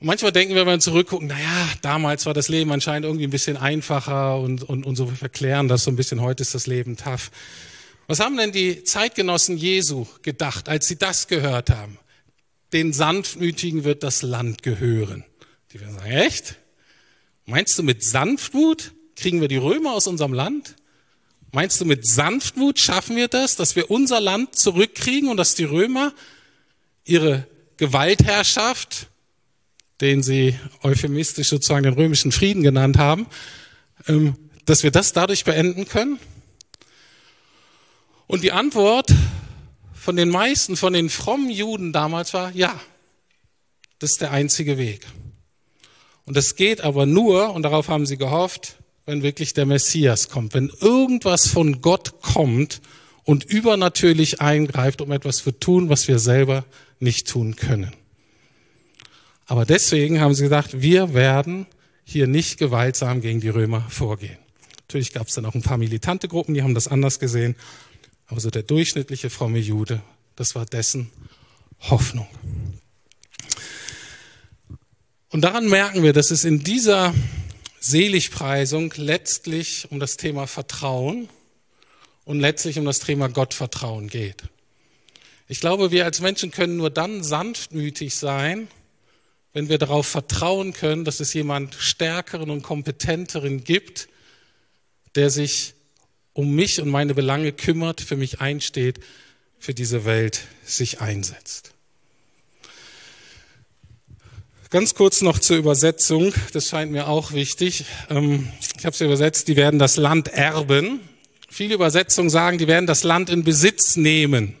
Und 0.00 0.06
manchmal 0.06 0.30
denken 0.30 0.54
wir, 0.54 0.64
wenn 0.64 0.74
wir 0.74 0.80
zurückgucken, 0.80 1.26
naja, 1.26 1.68
damals 1.82 2.24
war 2.26 2.34
das 2.34 2.48
Leben 2.48 2.70
anscheinend 2.70 3.04
irgendwie 3.04 3.26
ein 3.26 3.30
bisschen 3.30 3.56
einfacher 3.56 4.38
und, 4.38 4.62
und, 4.62 4.86
und 4.86 4.96
so 4.96 5.06
verklären 5.06 5.68
das 5.68 5.84
so 5.84 5.90
ein 5.90 5.96
bisschen, 5.96 6.20
heute 6.20 6.42
ist 6.42 6.54
das 6.54 6.66
Leben 6.66 6.96
tough. 6.96 7.30
Was 8.08 8.20
haben 8.20 8.38
denn 8.38 8.52
die 8.52 8.84
Zeitgenossen 8.84 9.58
Jesu 9.58 10.06
gedacht, 10.22 10.70
als 10.70 10.88
sie 10.88 10.96
das 10.96 11.28
gehört 11.28 11.68
haben? 11.68 11.98
Den 12.72 12.94
Sanftmütigen 12.94 13.84
wird 13.84 14.02
das 14.02 14.22
Land 14.22 14.62
gehören. 14.62 15.24
Die 15.72 15.80
werden 15.80 15.94
sagen, 15.94 16.10
echt? 16.10 16.56
Meinst 17.44 17.78
du, 17.78 17.82
mit 17.82 18.02
Sanftmut 18.02 18.92
kriegen 19.14 19.42
wir 19.42 19.48
die 19.48 19.58
Römer 19.58 19.92
aus 19.92 20.06
unserem 20.06 20.32
Land? 20.32 20.74
Meinst 21.52 21.82
du, 21.82 21.84
mit 21.84 22.06
Sanftmut 22.06 22.78
schaffen 22.78 23.14
wir 23.14 23.28
das, 23.28 23.56
dass 23.56 23.76
wir 23.76 23.90
unser 23.90 24.20
Land 24.20 24.56
zurückkriegen 24.56 25.28
und 25.28 25.36
dass 25.36 25.54
die 25.54 25.64
Römer 25.64 26.14
ihre 27.04 27.46
Gewaltherrschaft, 27.76 29.08
den 30.00 30.22
sie 30.22 30.58
euphemistisch 30.82 31.48
sozusagen 31.50 31.82
den 31.82 31.94
römischen 31.94 32.32
Frieden 32.32 32.62
genannt 32.62 32.96
haben, 32.96 33.26
ähm, 34.06 34.34
dass 34.64 34.82
wir 34.82 34.90
das 34.90 35.12
dadurch 35.12 35.44
beenden 35.44 35.86
können? 35.86 36.18
Und 38.28 38.44
die 38.44 38.52
Antwort 38.52 39.12
von 39.94 40.14
den 40.14 40.28
meisten, 40.28 40.76
von 40.76 40.92
den 40.92 41.08
frommen 41.08 41.50
Juden 41.50 41.92
damals 41.92 42.34
war, 42.34 42.52
ja, 42.54 42.78
das 43.98 44.12
ist 44.12 44.20
der 44.20 44.30
einzige 44.30 44.78
Weg. 44.78 45.06
Und 46.26 46.36
das 46.36 46.54
geht 46.54 46.82
aber 46.82 47.06
nur, 47.06 47.54
und 47.54 47.62
darauf 47.62 47.88
haben 47.88 48.04
sie 48.04 48.18
gehofft, 48.18 48.76
wenn 49.06 49.22
wirklich 49.22 49.54
der 49.54 49.64
Messias 49.64 50.28
kommt, 50.28 50.52
wenn 50.52 50.70
irgendwas 50.80 51.48
von 51.48 51.80
Gott 51.80 52.20
kommt 52.20 52.82
und 53.24 53.44
übernatürlich 53.44 54.42
eingreift, 54.42 55.00
um 55.00 55.10
etwas 55.10 55.38
zu 55.38 55.50
tun, 55.50 55.88
was 55.88 56.06
wir 56.06 56.18
selber 56.18 56.66
nicht 57.00 57.26
tun 57.28 57.56
können. 57.56 57.92
Aber 59.46 59.64
deswegen 59.64 60.20
haben 60.20 60.34
sie 60.34 60.42
gesagt, 60.42 60.82
wir 60.82 61.14
werden 61.14 61.66
hier 62.04 62.26
nicht 62.26 62.58
gewaltsam 62.58 63.22
gegen 63.22 63.40
die 63.40 63.48
Römer 63.48 63.86
vorgehen. 63.88 64.36
Natürlich 64.80 65.12
gab 65.12 65.28
es 65.28 65.34
dann 65.34 65.46
auch 65.46 65.54
ein 65.54 65.62
paar 65.62 65.78
militante 65.78 66.28
Gruppen, 66.28 66.54
die 66.54 66.62
haben 66.62 66.74
das 66.74 66.88
anders 66.88 67.18
gesehen. 67.18 67.56
Aber 68.28 68.40
so 68.40 68.50
der 68.50 68.62
durchschnittliche 68.62 69.30
fromme 69.30 69.58
Jude, 69.58 70.02
das 70.36 70.54
war 70.54 70.66
dessen 70.66 71.10
Hoffnung. 71.80 72.28
Und 75.30 75.42
daran 75.42 75.68
merken 75.68 76.02
wir, 76.02 76.12
dass 76.12 76.30
es 76.30 76.44
in 76.44 76.62
dieser 76.62 77.14
Seligpreisung 77.80 78.92
letztlich 78.96 79.90
um 79.90 79.98
das 80.00 80.16
Thema 80.16 80.46
Vertrauen 80.46 81.28
und 82.24 82.40
letztlich 82.40 82.78
um 82.78 82.84
das 82.84 83.00
Thema 83.00 83.28
Gottvertrauen 83.28 84.08
geht. 84.08 84.44
Ich 85.48 85.60
glaube, 85.60 85.90
wir 85.90 86.04
als 86.04 86.20
Menschen 86.20 86.50
können 86.50 86.76
nur 86.76 86.90
dann 86.90 87.22
sanftmütig 87.22 88.14
sein, 88.14 88.68
wenn 89.54 89.70
wir 89.70 89.78
darauf 89.78 90.06
vertrauen 90.06 90.74
können, 90.74 91.06
dass 91.06 91.20
es 91.20 91.32
jemand 91.32 91.74
Stärkeren 91.74 92.50
und 92.50 92.62
Kompetenteren 92.62 93.64
gibt, 93.64 94.08
der 95.14 95.30
sich 95.30 95.74
um 96.38 96.54
mich 96.54 96.80
und 96.80 96.88
meine 96.88 97.14
Belange 97.14 97.50
kümmert, 97.50 98.00
für 98.00 98.14
mich 98.14 98.40
einsteht, 98.40 99.00
für 99.58 99.74
diese 99.74 100.04
Welt 100.04 100.42
sich 100.64 101.00
einsetzt. 101.00 101.72
Ganz 104.70 104.94
kurz 104.94 105.20
noch 105.20 105.40
zur 105.40 105.56
Übersetzung, 105.56 106.32
das 106.52 106.68
scheint 106.68 106.92
mir 106.92 107.08
auch 107.08 107.32
wichtig. 107.32 107.86
Ähm, 108.08 108.52
ich 108.78 108.86
habe 108.86 108.94
es 108.94 109.00
übersetzt, 109.00 109.48
die 109.48 109.56
werden 109.56 109.80
das 109.80 109.96
Land 109.96 110.28
erben. 110.28 111.00
Viele 111.50 111.74
Übersetzungen 111.74 112.30
sagen, 112.30 112.58
die 112.58 112.68
werden 112.68 112.86
das 112.86 113.02
Land 113.02 113.30
in 113.30 113.42
Besitz 113.42 113.96
nehmen. 113.96 114.54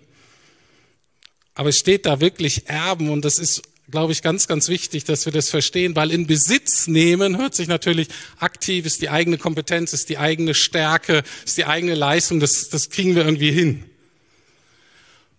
Aber 1.54 1.68
es 1.68 1.78
steht 1.78 2.06
da 2.06 2.20
wirklich 2.20 2.68
erben 2.68 3.08
und 3.08 3.24
das 3.24 3.38
ist, 3.38 3.62
glaube 3.90 4.12
ich, 4.12 4.22
ganz, 4.22 4.46
ganz 4.46 4.68
wichtig, 4.68 5.04
dass 5.04 5.24
wir 5.24 5.32
das 5.32 5.48
verstehen, 5.48 5.96
weil 5.96 6.10
in 6.10 6.26
Besitz 6.26 6.86
nehmen 6.86 7.38
hört 7.38 7.54
sich 7.54 7.68
natürlich 7.68 8.08
aktiv, 8.38 8.84
ist 8.86 9.00
die 9.00 9.08
eigene 9.08 9.38
Kompetenz, 9.38 9.92
ist 9.92 10.08
die 10.08 10.18
eigene 10.18 10.54
Stärke, 10.54 11.22
ist 11.44 11.56
die 11.56 11.64
eigene 11.64 11.94
Leistung, 11.94 12.40
das, 12.40 12.68
das 12.68 12.90
kriegen 12.90 13.14
wir 13.14 13.24
irgendwie 13.24 13.52
hin. 13.52 13.84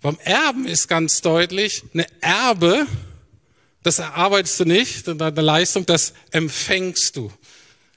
Beim 0.02 0.18
Erben 0.24 0.66
ist 0.66 0.88
ganz 0.88 1.22
deutlich, 1.22 1.84
eine 1.94 2.08
Erbe 2.22 2.88
das 3.84 4.00
erarbeitest 4.00 4.60
du 4.60 4.66
nicht, 4.66 5.08
deine 5.08 5.42
Leistung, 5.42 5.86
das 5.86 6.14
empfängst 6.32 7.16
du. 7.16 7.32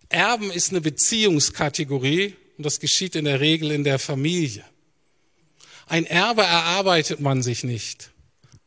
Erben 0.08 0.50
ist 0.50 0.70
eine 0.70 0.80
Beziehungskategorie 0.80 2.36
und 2.56 2.64
das 2.64 2.78
geschieht 2.78 3.16
in 3.16 3.24
der 3.24 3.40
Regel 3.40 3.72
in 3.72 3.82
der 3.82 3.98
Familie. 3.98 4.64
Ein 5.86 6.06
Erbe 6.06 6.42
erarbeitet 6.42 7.20
man 7.20 7.42
sich 7.42 7.64
nicht. 7.64 8.10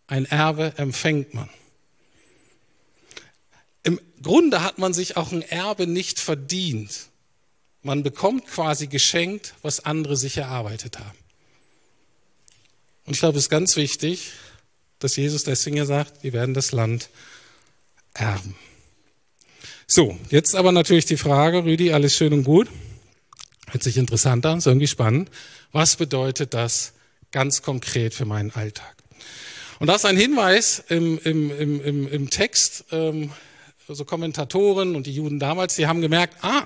Ein 0.07 0.25
Erbe 0.25 0.73
empfängt 0.77 1.33
man. 1.33 1.49
Im 4.25 4.31
Grunde 4.31 4.63
hat 4.63 4.79
man 4.79 4.91
sich 4.91 5.17
auch 5.17 5.31
ein 5.31 5.43
Erbe 5.43 5.85
nicht 5.85 6.19
verdient. 6.19 7.09
Man 7.83 8.01
bekommt 8.01 8.47
quasi 8.47 8.87
geschenkt, 8.87 9.53
was 9.61 9.85
andere 9.85 10.17
sich 10.17 10.37
erarbeitet 10.37 10.97
haben. 10.97 11.17
Und 13.05 13.13
ich 13.13 13.19
glaube, 13.19 13.37
es 13.37 13.43
ist 13.43 13.49
ganz 13.51 13.75
wichtig, 13.75 14.31
dass 14.97 15.15
Jesus 15.15 15.43
deswegen 15.43 15.77
ja 15.77 15.85
sagt, 15.85 16.23
wir 16.23 16.33
werden 16.33 16.55
das 16.55 16.71
Land 16.71 17.09
erben. 18.15 18.55
So, 19.85 20.17
jetzt 20.31 20.55
aber 20.55 20.71
natürlich 20.71 21.05
die 21.05 21.17
Frage, 21.17 21.63
Rüdi, 21.63 21.93
alles 21.93 22.17
schön 22.17 22.33
und 22.33 22.45
gut. 22.45 22.67
Hört 23.67 23.83
sich 23.83 23.95
interessant 23.95 24.43
an, 24.47 24.57
ist 24.57 24.65
irgendwie 24.65 24.87
spannend. 24.87 25.29
Was 25.71 25.97
bedeutet 25.97 26.55
das 26.55 26.93
ganz 27.29 27.61
konkret 27.61 28.15
für 28.15 28.25
meinen 28.25 28.49
Alltag? 28.49 28.95
Und 29.77 29.85
das 29.85 29.97
ist 29.97 30.05
ein 30.05 30.17
Hinweis 30.17 30.83
im, 30.89 31.19
im, 31.19 31.51
im, 31.51 32.07
im 32.07 32.29
Text, 32.31 32.85
ähm, 32.91 33.31
so 33.93 34.05
Kommentatoren 34.05 34.95
und 34.95 35.05
die 35.05 35.13
Juden 35.13 35.39
damals, 35.39 35.75
die 35.75 35.85
haben 35.85 36.01
gemerkt, 36.01 36.43
ah, 36.43 36.65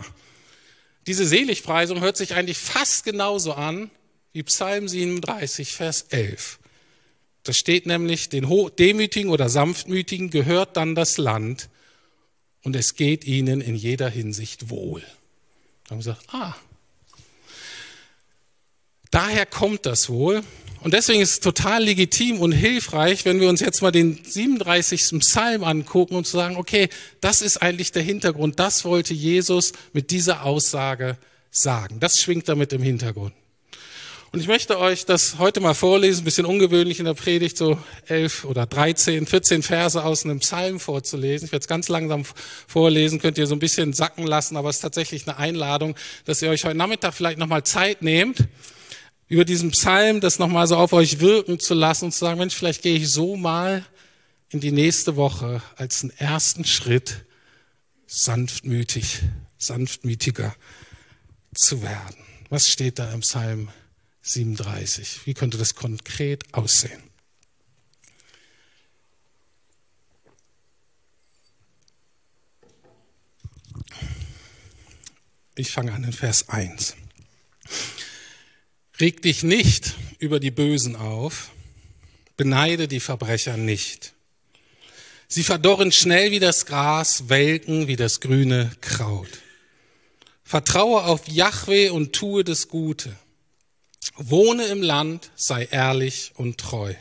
diese 1.08 1.26
Seligpreisung 1.26 2.02
hört 2.02 2.18
sich 2.18 2.36
eigentlich 2.36 2.58
fast 2.58 3.04
genauso 3.04 3.54
an 3.54 3.90
wie 4.32 4.44
Psalm 4.44 4.88
37, 4.88 5.74
Vers 5.74 6.04
11. 6.10 6.60
Da 7.44 7.54
steht 7.54 7.86
nämlich, 7.86 8.30
den 8.30 8.48
Demütigen 8.78 9.32
oder 9.32 9.50
Sanftmütigen 9.50 10.30
gehört 10.30 10.78
dann 10.78 10.96
das 10.96 11.18
Land 11.18 11.70
und 12.64 12.76
es 12.76 12.96
geht 12.96 13.26
ihnen 13.26 13.62
in 13.62 13.76
jeder 13.76 14.10
Hinsicht 14.10 14.70
wohl. 14.70 15.02
Da 15.02 15.92
haben 15.92 16.06
wir 16.06 16.14
gesagt, 16.14 16.24
ah, 16.32 16.56
daher 19.12 19.46
kommt 19.46 19.86
das 19.86 20.10
wohl. 20.10 20.44
Und 20.82 20.94
deswegen 20.94 21.22
ist 21.22 21.32
es 21.32 21.40
total 21.42 21.84
legitim 21.84 22.40
und 22.40 22.54
hilfreich, 22.54 23.26
wenn 23.26 23.42
wir 23.42 23.50
uns 23.50 23.60
jetzt 23.60 23.82
mal 23.82 23.92
den 23.92 24.24
37. 24.24 25.20
Psalm 25.20 25.66
angucken 25.66 26.16
und 26.16 26.26
zu 26.26 26.38
sagen, 26.38 26.56
okay, 26.56 26.88
das 27.20 27.42
ist 27.42 27.58
eigentlich 27.58 27.92
der 27.92 28.04
Hintergrund, 28.04 28.60
das 28.60 28.86
wollte 28.86 29.14
Jesus 29.14 29.74
mit 29.92 30.12
dieser 30.12 30.44
Aussage 30.46 31.18
sagen. 31.52 32.00
Das 32.00 32.22
schwingt 32.22 32.48
damit 32.48 32.72
im 32.72 32.82
Hintergrund. 32.82 33.34
Und 34.32 34.42
ich 34.42 34.48
möchte 34.48 34.78
euch 34.80 35.06
das 35.06 35.40
heute 35.40 35.60
mal 35.60 35.74
vorlesen, 35.74 36.22
ein 36.22 36.26
bisschen 36.26 36.46
ungewöhnlich 36.46 37.00
in 37.00 37.06
der 37.06 37.16
Predigt, 37.16 37.58
so 37.58 37.80
elf 38.06 38.46
oder 38.46 38.68
dreizehn, 38.68 39.26
vierzehn 39.26 39.64
Verse 39.64 40.04
aus 40.04 40.24
einem 40.24 40.40
Psalm 40.40 40.80
vorzulesen. 40.80 41.48
Ich 41.48 41.52
werde 41.52 41.64
es 41.64 41.68
ganz 41.68 41.90
langsam 41.90 42.24
vorlesen, 42.68 43.20
könnt 43.20 43.40
ihr 43.40 43.48
so 43.48 43.56
ein 43.56 43.60
bisschen 43.60 43.92
sacken 43.92 44.28
lassen, 44.28 44.56
aber 44.56 44.70
es 44.70 44.78
ist 44.78 44.82
tatsächlich 44.82 45.28
eine 45.28 45.38
Einladung, 45.38 45.96
dass 46.26 46.44
ihr 46.44 46.52
euch 46.52 46.64
heute 46.64 46.78
Nachmittag 46.78 47.16
vielleicht 47.16 47.40
nochmal 47.40 47.64
Zeit 47.64 48.04
nehmt, 48.04 48.48
über 49.30 49.46
diesen 49.46 49.72
Psalm, 49.72 50.22
das 50.22 50.40
nochmal 50.40 50.68
so 50.68 50.76
auf 50.76 50.92
euch 50.92 51.20
wirken 51.20 51.60
zu 51.60 51.76
lassen 51.76 52.06
und 52.06 52.12
zu 52.12 52.20
sagen, 52.20 52.40
Mensch, 52.40 52.56
vielleicht 52.56 52.82
gehe 52.82 52.98
ich 52.98 53.10
so 53.10 53.38
mal 53.38 53.86
in 54.50 54.60
die 54.60 54.72
nächste 54.72 55.16
Woche 55.16 55.62
als 55.76 56.02
einen 56.02 56.12
ersten 56.18 56.66
Schritt 56.66 57.24
sanftmütig, 58.08 59.22
sanftmütiger 59.60 60.56
zu 61.54 61.84
werden. 61.84 62.18
Was 62.50 62.68
steht 62.68 62.98
da 62.98 63.12
im 63.14 63.20
Psalm 63.20 63.70
37? 64.24 65.22
Wie 65.26 65.36
könnte 65.36 65.60
das 65.60 65.76
konkret 65.76 66.52
aussehen? 66.52 67.04
Ich 75.54 75.70
fange 75.70 75.94
an 75.94 76.04
in 76.04 76.14
Vers 76.14 76.50
1. 76.50 76.96
Reg 79.02 79.22
dich 79.22 79.44
nicht 79.44 79.96
über 80.20 80.42
die 80.42 80.52
Bösen 80.52 80.98
auf, 80.98 81.52
beneide 82.36 82.90
die 82.90 83.00
Verbrecher 83.00 83.56
nicht. 83.56 84.14
Sie 85.30 85.44
verdorren 85.44 85.94
schnell 85.94 86.32
wie 86.32 86.40
das 86.40 86.66
Gras, 86.66 87.30
welken 87.30 87.88
wie 87.88 87.96
das 87.96 88.20
grüne 88.20 88.72
Kraut. 88.82 89.30
Vertraue 90.44 91.04
auf 91.04 91.28
Yahweh 91.30 91.90
und 91.92 92.12
tue 92.14 92.44
das 92.44 92.68
Gute. 92.68 93.16
Wohne 94.18 94.66
im 94.66 94.82
Land, 94.82 95.32
sei 95.36 95.66
ehrlich 95.66 96.32
und 96.36 96.58
treu. 96.58 96.94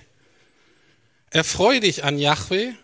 Erfreu 1.31 1.81
dich 1.81 2.05
an 2.05 2.19
Yahweh 2.19 2.75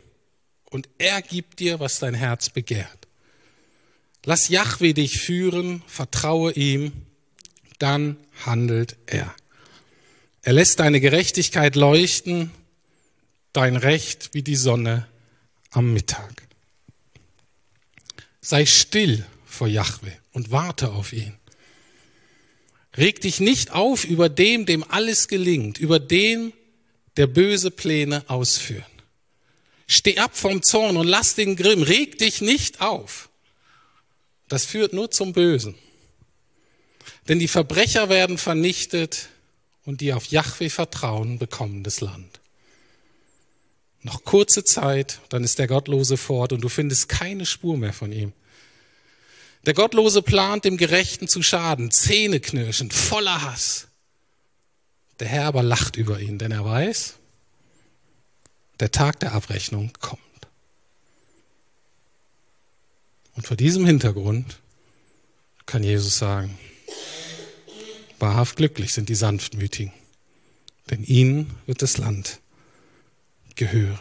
und 0.70 0.88
er 0.98 1.22
gibt 1.22 1.60
dir, 1.60 1.78
was 1.78 2.00
dein 2.00 2.14
Herz 2.14 2.50
begehrt. 2.50 3.06
Lass 4.24 4.48
Yahweh 4.48 4.92
dich 4.92 5.20
führen, 5.20 5.82
vertraue 5.86 6.52
ihm, 6.52 7.03
dann 7.84 8.16
handelt 8.46 8.96
er. 9.04 9.34
Er 10.40 10.54
lässt 10.54 10.80
deine 10.80 11.02
Gerechtigkeit 11.02 11.76
leuchten, 11.76 12.50
dein 13.52 13.76
Recht 13.76 14.30
wie 14.32 14.42
die 14.42 14.56
Sonne 14.56 15.06
am 15.70 15.92
Mittag. 15.92 16.32
Sei 18.40 18.64
still 18.64 19.26
vor 19.44 19.68
Jahwe 19.68 20.10
und 20.32 20.50
warte 20.50 20.92
auf 20.92 21.12
ihn. 21.12 21.34
Reg 22.96 23.20
dich 23.20 23.38
nicht 23.40 23.72
auf 23.72 24.04
über 24.06 24.30
dem, 24.30 24.64
dem 24.64 24.82
alles 24.90 25.28
gelingt, 25.28 25.76
über 25.76 25.98
den, 25.98 26.54
der 27.18 27.26
böse 27.26 27.70
Pläne 27.70 28.24
ausführen. 28.28 28.84
Steh 29.86 30.18
ab 30.18 30.34
vom 30.34 30.62
Zorn 30.62 30.96
und 30.96 31.06
lass 31.06 31.34
den 31.34 31.54
Grimm. 31.54 31.82
Reg 31.82 32.16
dich 32.16 32.40
nicht 32.40 32.80
auf. 32.80 33.28
Das 34.48 34.64
führt 34.64 34.94
nur 34.94 35.10
zum 35.10 35.34
Bösen. 35.34 35.74
Denn 37.28 37.38
die 37.38 37.48
Verbrecher 37.48 38.08
werden 38.08 38.38
vernichtet 38.38 39.28
und 39.84 40.00
die 40.00 40.12
auf 40.12 40.26
Jahwe 40.26 40.70
vertrauen, 40.70 41.38
bekommen 41.38 41.82
das 41.82 42.00
Land. 42.00 42.40
Noch 44.02 44.24
kurze 44.24 44.64
Zeit, 44.64 45.20
dann 45.30 45.44
ist 45.44 45.58
der 45.58 45.66
Gottlose 45.66 46.16
fort 46.16 46.52
und 46.52 46.60
du 46.60 46.68
findest 46.68 47.08
keine 47.08 47.46
Spur 47.46 47.76
mehr 47.76 47.94
von 47.94 48.12
ihm. 48.12 48.32
Der 49.64 49.72
Gottlose 49.72 50.20
plant 50.20 50.64
dem 50.66 50.76
Gerechten 50.76 51.26
zu 51.26 51.42
schaden, 51.42 51.90
zähneknirschend, 51.90 52.92
voller 52.92 53.42
Hass. 53.42 53.88
Der 55.20 55.28
Herr 55.28 55.46
aber 55.46 55.62
lacht 55.62 55.96
über 55.96 56.20
ihn, 56.20 56.38
denn 56.38 56.52
er 56.52 56.66
weiß, 56.66 57.14
der 58.80 58.90
Tag 58.90 59.20
der 59.20 59.32
Abrechnung 59.32 59.92
kommt. 60.00 60.20
Und 63.36 63.46
vor 63.46 63.56
diesem 63.56 63.86
Hintergrund 63.86 64.60
kann 65.66 65.82
Jesus 65.82 66.18
sagen, 66.18 66.58
wahrhaft 68.18 68.56
glücklich 68.56 68.92
sind 68.92 69.08
die 69.08 69.14
Sanftmütigen, 69.14 69.92
denn 70.90 71.02
ihnen 71.04 71.50
wird 71.66 71.82
das 71.82 71.98
Land 71.98 72.40
gehören. 73.56 73.98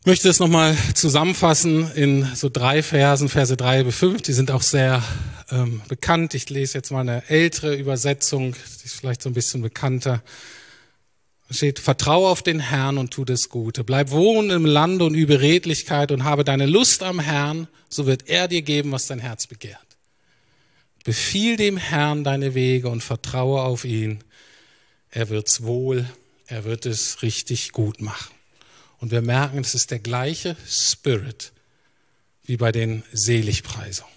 Ich 0.00 0.06
möchte 0.06 0.28
es 0.28 0.38
nochmal 0.38 0.76
zusammenfassen 0.94 1.90
in 1.94 2.24
so 2.36 2.48
drei 2.48 2.84
Versen, 2.84 3.28
Verse 3.28 3.56
drei 3.56 3.82
bis 3.82 3.96
fünf. 3.96 4.22
Die 4.22 4.34
sind 4.34 4.52
auch 4.52 4.62
sehr 4.62 5.02
ähm, 5.50 5.82
bekannt. 5.88 6.34
Ich 6.34 6.48
lese 6.48 6.78
jetzt 6.78 6.92
mal 6.92 7.00
eine 7.00 7.28
ältere 7.28 7.74
Übersetzung, 7.74 8.52
die 8.52 8.84
ist 8.84 8.94
vielleicht 8.94 9.20
so 9.20 9.28
ein 9.28 9.34
bisschen 9.34 9.62
bekannter. 9.62 10.22
Da 11.48 11.54
steht, 11.54 11.80
vertraue 11.80 12.28
auf 12.28 12.42
den 12.42 12.60
Herrn 12.60 12.98
und 12.98 13.10
tu 13.10 13.24
das 13.24 13.48
Gute. 13.48 13.82
Bleib 13.82 14.12
wohnen 14.12 14.50
im 14.50 14.64
Lande 14.64 15.04
und 15.04 15.14
übe 15.14 15.40
Redlichkeit 15.40 16.12
und 16.12 16.22
habe 16.22 16.44
deine 16.44 16.66
Lust 16.66 17.02
am 17.02 17.18
Herrn, 17.18 17.66
so 17.88 18.06
wird 18.06 18.28
er 18.28 18.46
dir 18.46 18.62
geben, 18.62 18.92
was 18.92 19.08
dein 19.08 19.18
Herz 19.18 19.48
begehrt. 19.48 19.85
Befiehl 21.06 21.56
dem 21.56 21.78
Herrn 21.78 22.22
deine 22.22 22.54
Wege 22.54 22.90
und 22.90 23.02
vertraue 23.02 23.62
auf 23.62 23.86
ihn. 23.86 24.22
Er 25.10 25.30
wird's 25.30 25.62
wohl 25.62 26.06
er 26.46 26.64
wird 26.64 26.86
es 26.86 27.22
richtig 27.22 27.72
gut 27.72 28.00
machen. 28.00 28.34
Und 28.98 29.10
wir 29.10 29.20
merken, 29.20 29.58
es 29.58 29.74
ist 29.74 29.90
der 29.90 29.98
gleiche 29.98 30.56
Spirit 30.66 31.52
wie 32.44 32.56
bei 32.56 32.72
den 32.72 33.02
Seligpreisungen. 33.12 34.12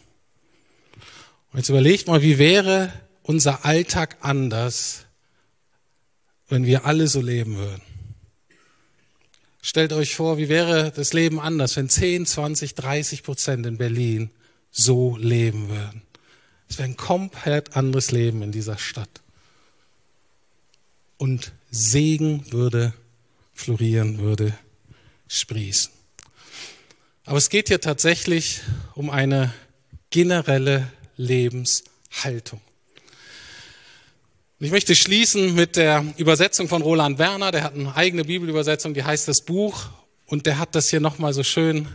Und 1.51 1.59
jetzt 1.59 1.69
überlegt 1.69 2.07
mal, 2.07 2.21
wie 2.21 2.37
wäre 2.37 2.93
unser 3.23 3.65
Alltag 3.65 4.17
anders, 4.21 5.05
wenn 6.47 6.65
wir 6.65 6.85
alle 6.85 7.07
so 7.07 7.21
leben 7.21 7.57
würden? 7.57 7.81
Stellt 9.61 9.91
euch 9.91 10.15
vor, 10.15 10.37
wie 10.37 10.47
wäre 10.47 10.91
das 10.91 11.13
Leben 11.13 11.39
anders, 11.39 11.75
wenn 11.75 11.89
10, 11.89 12.25
20, 12.27 12.75
30 12.75 13.23
Prozent 13.23 13.65
in 13.65 13.77
Berlin 13.77 14.29
so 14.71 15.17
leben 15.17 15.69
würden? 15.69 16.03
Es 16.69 16.77
wäre 16.77 16.87
ein 16.87 16.97
komplett 16.97 17.75
anderes 17.75 18.11
Leben 18.11 18.43
in 18.43 18.51
dieser 18.51 18.77
Stadt. 18.77 19.09
Und 21.17 21.51
Segen 21.71 22.49
würde 22.51 22.93
florieren, 23.53 24.19
würde 24.19 24.53
sprießen. 25.27 25.91
Aber 27.25 27.37
es 27.37 27.49
geht 27.49 27.67
hier 27.67 27.81
tatsächlich 27.81 28.61
um 28.95 29.09
eine 29.09 29.53
generelle 30.09 30.91
Lebenshaltung. 31.17 32.61
Ich 34.61 34.71
möchte 34.71 34.95
schließen 34.95 35.55
mit 35.55 35.75
der 35.75 36.05
Übersetzung 36.17 36.67
von 36.67 36.81
Roland 36.81 37.17
Werner. 37.17 37.51
Der 37.51 37.63
hat 37.63 37.75
eine 37.75 37.95
eigene 37.95 38.25
Bibelübersetzung, 38.25 38.93
die 38.93 39.03
heißt 39.03 39.27
das 39.27 39.41
Buch. 39.41 39.89
Und 40.25 40.45
der 40.45 40.59
hat 40.59 40.75
das 40.75 40.89
hier 40.89 40.99
nochmal 40.99 41.33
so 41.33 41.43
schön 41.43 41.87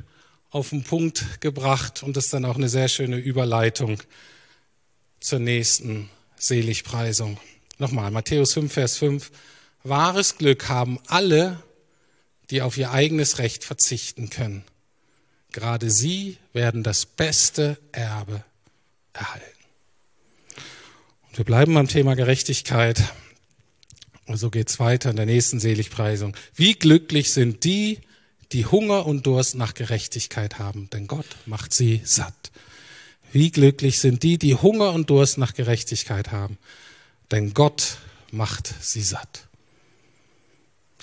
auf 0.51 0.71
den 0.71 0.83
Punkt 0.83 1.41
gebracht. 1.41 2.03
Und 2.03 2.17
das 2.17 2.27
ist 2.27 2.35
dann 2.35 2.45
auch 2.45 2.57
eine 2.57 2.69
sehr 2.69 2.89
schöne 2.89 3.17
Überleitung 3.17 3.99
zur 5.25 5.39
nächsten 5.39 6.11
Seligpreisung. 6.37 7.39
Nochmal, 7.79 8.11
Matthäus 8.11 8.53
5, 8.53 8.73
Vers 8.73 8.99
5. 8.99 9.31
Wahres 9.83 10.37
Glück 10.37 10.69
haben 10.69 10.99
alle, 11.07 11.63
die 12.51 12.61
auf 12.61 12.77
ihr 12.77 12.91
eigenes 12.91 13.39
Recht 13.39 13.65
verzichten 13.65 14.29
können. 14.29 14.65
Gerade 15.51 15.91
sie 15.91 16.37
werden 16.53 16.83
das 16.83 17.07
beste 17.07 17.79
Erbe 17.93 18.45
erhalten. 19.15 19.47
Und 21.29 21.39
wir 21.39 21.45
bleiben 21.45 21.73
beim 21.73 21.89
Thema 21.89 22.17
Gerechtigkeit. 22.17 23.03
Und 24.27 24.37
so 24.37 24.51
geht's 24.51 24.79
weiter 24.79 25.11
in 25.11 25.17
der 25.17 25.27
nächsten 25.27 25.59
Seligpreisung. 25.59 26.37
Wie 26.55 26.75
glücklich 26.75 27.33
sind 27.33 27.65
die, 27.65 28.01
die 28.53 28.67
Hunger 28.67 29.07
und 29.07 29.27
Durst 29.27 29.55
nach 29.55 29.73
Gerechtigkeit 29.73 30.59
haben, 30.59 30.91
denn 30.91 31.07
Gott 31.07 31.27
macht 31.47 31.73
sie 31.73 32.03
satt. 32.05 32.53
Wie 33.35 33.51
glücklich 33.51 33.99
sind 33.99 34.23
die, 34.23 34.39
die 34.39 34.55
Hunger 34.55 34.93
und 34.93 35.11
Durst 35.11 35.39
nach 35.39 35.55
Gerechtigkeit 35.55 36.31
haben, 36.31 36.57
denn 37.33 37.53
Gott 37.53 37.99
macht 38.31 38.73
sie 38.81 39.03
satt. 39.03 39.49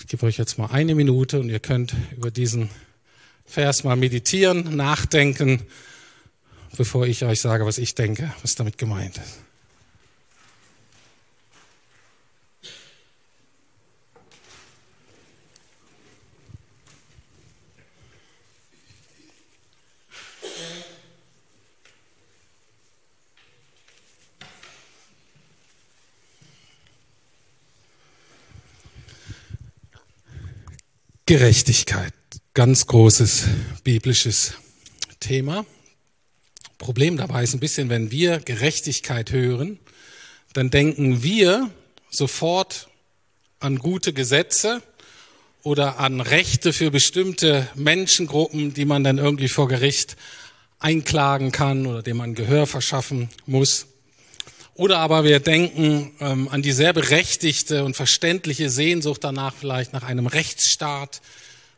Ich 0.00 0.06
gebe 0.06 0.24
euch 0.24 0.38
jetzt 0.38 0.56
mal 0.56 0.70
eine 0.70 0.94
Minute 0.94 1.40
und 1.40 1.50
ihr 1.50 1.60
könnt 1.60 1.94
über 2.16 2.30
diesen 2.30 2.70
Vers 3.44 3.84
mal 3.84 3.96
meditieren, 3.96 4.74
nachdenken, 4.74 5.60
bevor 6.74 7.06
ich 7.06 7.22
euch 7.22 7.42
sage, 7.42 7.66
was 7.66 7.76
ich 7.76 7.94
denke, 7.94 8.32
was 8.40 8.54
damit 8.54 8.78
gemeint 8.78 9.18
ist. 9.18 9.51
Gerechtigkeit, 31.32 32.12
ganz 32.52 32.86
großes 32.86 33.44
biblisches 33.84 34.52
Thema. 35.18 35.64
Problem 36.76 37.16
dabei 37.16 37.42
ist 37.42 37.54
ein 37.54 37.58
bisschen, 37.58 37.88
wenn 37.88 38.10
wir 38.10 38.38
Gerechtigkeit 38.38 39.32
hören, 39.32 39.78
dann 40.52 40.68
denken 40.68 41.22
wir 41.22 41.70
sofort 42.10 42.90
an 43.60 43.78
gute 43.78 44.12
Gesetze 44.12 44.82
oder 45.62 45.98
an 45.98 46.20
Rechte 46.20 46.74
für 46.74 46.90
bestimmte 46.90 47.66
Menschengruppen, 47.76 48.74
die 48.74 48.84
man 48.84 49.02
dann 49.02 49.16
irgendwie 49.16 49.48
vor 49.48 49.68
Gericht 49.68 50.18
einklagen 50.80 51.50
kann 51.50 51.86
oder 51.86 52.02
dem 52.02 52.18
man 52.18 52.34
Gehör 52.34 52.66
verschaffen 52.66 53.30
muss. 53.46 53.86
Oder 54.74 54.98
aber 54.98 55.24
wir 55.24 55.38
denken 55.40 56.12
ähm, 56.20 56.48
an 56.48 56.62
die 56.62 56.72
sehr 56.72 56.94
berechtigte 56.94 57.84
und 57.84 57.94
verständliche 57.94 58.70
Sehnsucht 58.70 59.22
danach 59.22 59.54
vielleicht 59.54 59.92
nach 59.92 60.02
einem 60.02 60.26
Rechtsstaat, 60.26 61.20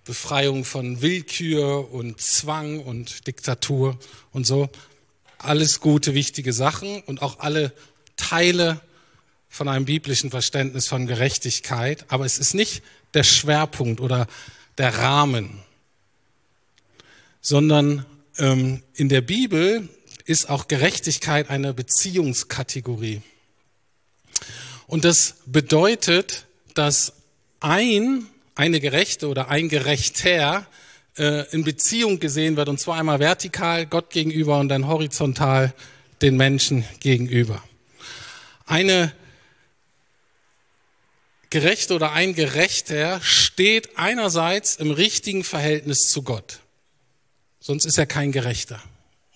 Befreiung 0.04 0.64
von 0.64 1.02
Willkür 1.02 1.92
und 1.92 2.20
Zwang 2.20 2.78
und 2.80 3.26
Diktatur 3.26 3.98
und 4.32 4.46
so. 4.46 4.68
Alles 5.38 5.80
gute, 5.80 6.14
wichtige 6.14 6.52
Sachen 6.52 7.02
und 7.02 7.20
auch 7.20 7.40
alle 7.40 7.72
Teile 8.16 8.80
von 9.48 9.68
einem 9.68 9.86
biblischen 9.86 10.30
Verständnis 10.30 10.86
von 10.86 11.06
Gerechtigkeit. 11.06 12.04
Aber 12.08 12.24
es 12.24 12.38
ist 12.38 12.54
nicht 12.54 12.82
der 13.12 13.24
Schwerpunkt 13.24 14.00
oder 14.00 14.28
der 14.78 14.98
Rahmen, 14.98 15.62
sondern 17.40 18.06
ähm, 18.38 18.82
in 18.94 19.08
der 19.08 19.20
Bibel 19.20 19.88
ist 20.24 20.48
auch 20.48 20.68
Gerechtigkeit 20.68 21.50
eine 21.50 21.74
Beziehungskategorie. 21.74 23.22
Und 24.86 25.04
das 25.04 25.36
bedeutet, 25.46 26.46
dass 26.74 27.14
ein, 27.60 28.26
eine 28.54 28.80
Gerechte 28.80 29.28
oder 29.28 29.48
ein 29.48 29.68
Gerechter 29.68 30.66
äh, 31.16 31.48
in 31.52 31.64
Beziehung 31.64 32.20
gesehen 32.20 32.56
wird, 32.56 32.68
und 32.68 32.80
zwar 32.80 32.98
einmal 32.98 33.20
vertikal 33.20 33.86
Gott 33.86 34.10
gegenüber 34.10 34.58
und 34.58 34.68
dann 34.68 34.86
horizontal 34.86 35.74
den 36.22 36.36
Menschen 36.36 36.84
gegenüber. 37.00 37.62
Eine 38.66 39.12
Gerechte 41.50 41.94
oder 41.94 42.12
ein 42.12 42.34
Gerechter 42.34 43.20
steht 43.22 43.96
einerseits 43.98 44.76
im 44.76 44.90
richtigen 44.90 45.44
Verhältnis 45.44 46.08
zu 46.08 46.22
Gott. 46.22 46.60
Sonst 47.60 47.84
ist 47.84 47.98
er 47.98 48.06
kein 48.06 48.32
Gerechter 48.32 48.82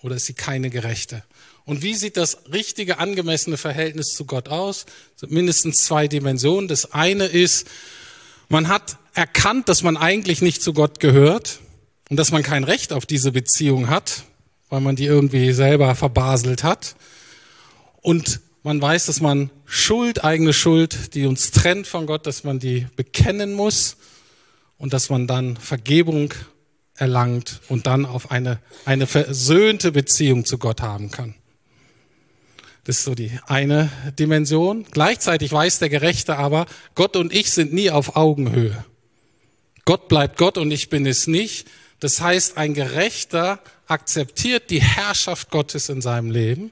oder 0.01 0.15
ist 0.15 0.25
sie 0.25 0.33
keine 0.33 0.69
Gerechte. 0.69 1.23
Und 1.65 1.83
wie 1.83 1.93
sieht 1.93 2.17
das 2.17 2.39
richtige, 2.51 2.99
angemessene 2.99 3.57
Verhältnis 3.57 4.07
zu 4.07 4.25
Gott 4.25 4.49
aus? 4.49 4.85
Mindestens 5.27 5.83
zwei 5.83 6.07
Dimensionen. 6.07 6.67
Das 6.67 6.93
eine 6.93 7.25
ist, 7.25 7.67
man 8.47 8.67
hat 8.67 8.97
erkannt, 9.13 9.69
dass 9.69 9.83
man 9.83 9.97
eigentlich 9.97 10.41
nicht 10.41 10.63
zu 10.63 10.73
Gott 10.73 10.99
gehört 10.99 11.59
und 12.09 12.17
dass 12.17 12.31
man 12.31 12.41
kein 12.41 12.63
Recht 12.63 12.91
auf 12.93 13.05
diese 13.05 13.31
Beziehung 13.31 13.89
hat, 13.89 14.23
weil 14.69 14.81
man 14.81 14.95
die 14.95 15.05
irgendwie 15.05 15.53
selber 15.53 15.93
verbaselt 15.93 16.63
hat. 16.63 16.95
Und 18.01 18.39
man 18.63 18.81
weiß, 18.81 19.05
dass 19.05 19.21
man 19.21 19.51
Schuld, 19.65 20.23
eigene 20.23 20.53
Schuld, 20.53 21.13
die 21.13 21.25
uns 21.25 21.51
trennt 21.51 21.85
von 21.85 22.05
Gott, 22.07 22.25
dass 22.25 22.43
man 22.43 22.59
die 22.59 22.87
bekennen 22.95 23.53
muss 23.53 23.97
und 24.77 24.93
dass 24.93 25.09
man 25.09 25.27
dann 25.27 25.57
Vergebung 25.57 26.33
erlangt 26.99 27.61
und 27.69 27.87
dann 27.87 28.05
auf 28.05 28.31
eine, 28.31 28.59
eine 28.85 29.07
versöhnte 29.07 29.91
Beziehung 29.91 30.45
zu 30.45 30.57
Gott 30.57 30.81
haben 30.81 31.11
kann. 31.11 31.35
Das 32.83 32.99
ist 32.99 33.03
so 33.03 33.15
die 33.15 33.31
eine 33.45 33.91
Dimension. 34.17 34.85
Gleichzeitig 34.91 35.51
weiß 35.51 35.79
der 35.79 35.89
Gerechte 35.89 36.37
aber, 36.37 36.65
Gott 36.95 37.15
und 37.15 37.33
ich 37.33 37.51
sind 37.51 37.73
nie 37.73 37.91
auf 37.91 38.15
Augenhöhe. 38.15 38.83
Gott 39.85 40.07
bleibt 40.07 40.37
Gott 40.37 40.57
und 40.57 40.71
ich 40.71 40.89
bin 40.89 41.05
es 41.05 41.27
nicht. 41.27 41.67
Das 41.99 42.21
heißt, 42.21 42.57
ein 42.57 42.73
Gerechter 42.73 43.59
akzeptiert 43.87 44.69
die 44.69 44.81
Herrschaft 44.81 45.49
Gottes 45.51 45.89
in 45.89 46.01
seinem 46.01 46.31
Leben 46.31 46.71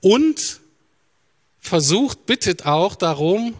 und 0.00 0.60
versucht, 1.60 2.26
bittet 2.26 2.66
auch 2.66 2.94
darum, 2.94 3.54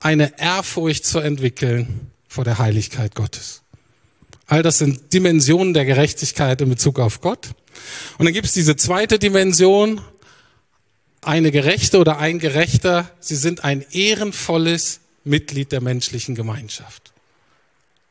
eine 0.00 0.38
Ehrfurcht 0.38 1.04
zu 1.04 1.18
entwickeln 1.18 2.10
vor 2.26 2.44
der 2.44 2.58
Heiligkeit 2.58 3.14
Gottes. 3.14 3.63
All 4.46 4.62
das 4.62 4.78
sind 4.78 5.12
Dimensionen 5.12 5.74
der 5.74 5.84
Gerechtigkeit 5.84 6.60
in 6.60 6.68
Bezug 6.68 6.98
auf 6.98 7.20
Gott. 7.20 7.48
Und 8.18 8.26
dann 8.26 8.34
gibt 8.34 8.46
es 8.46 8.52
diese 8.52 8.76
zweite 8.76 9.18
Dimension, 9.18 10.00
eine 11.22 11.50
Gerechte 11.50 11.98
oder 11.98 12.18
ein 12.18 12.38
Gerechter, 12.38 13.10
sie 13.20 13.36
sind 13.36 13.64
ein 13.64 13.84
ehrenvolles 13.90 15.00
Mitglied 15.24 15.72
der 15.72 15.80
menschlichen 15.80 16.34
Gemeinschaft. 16.34 17.12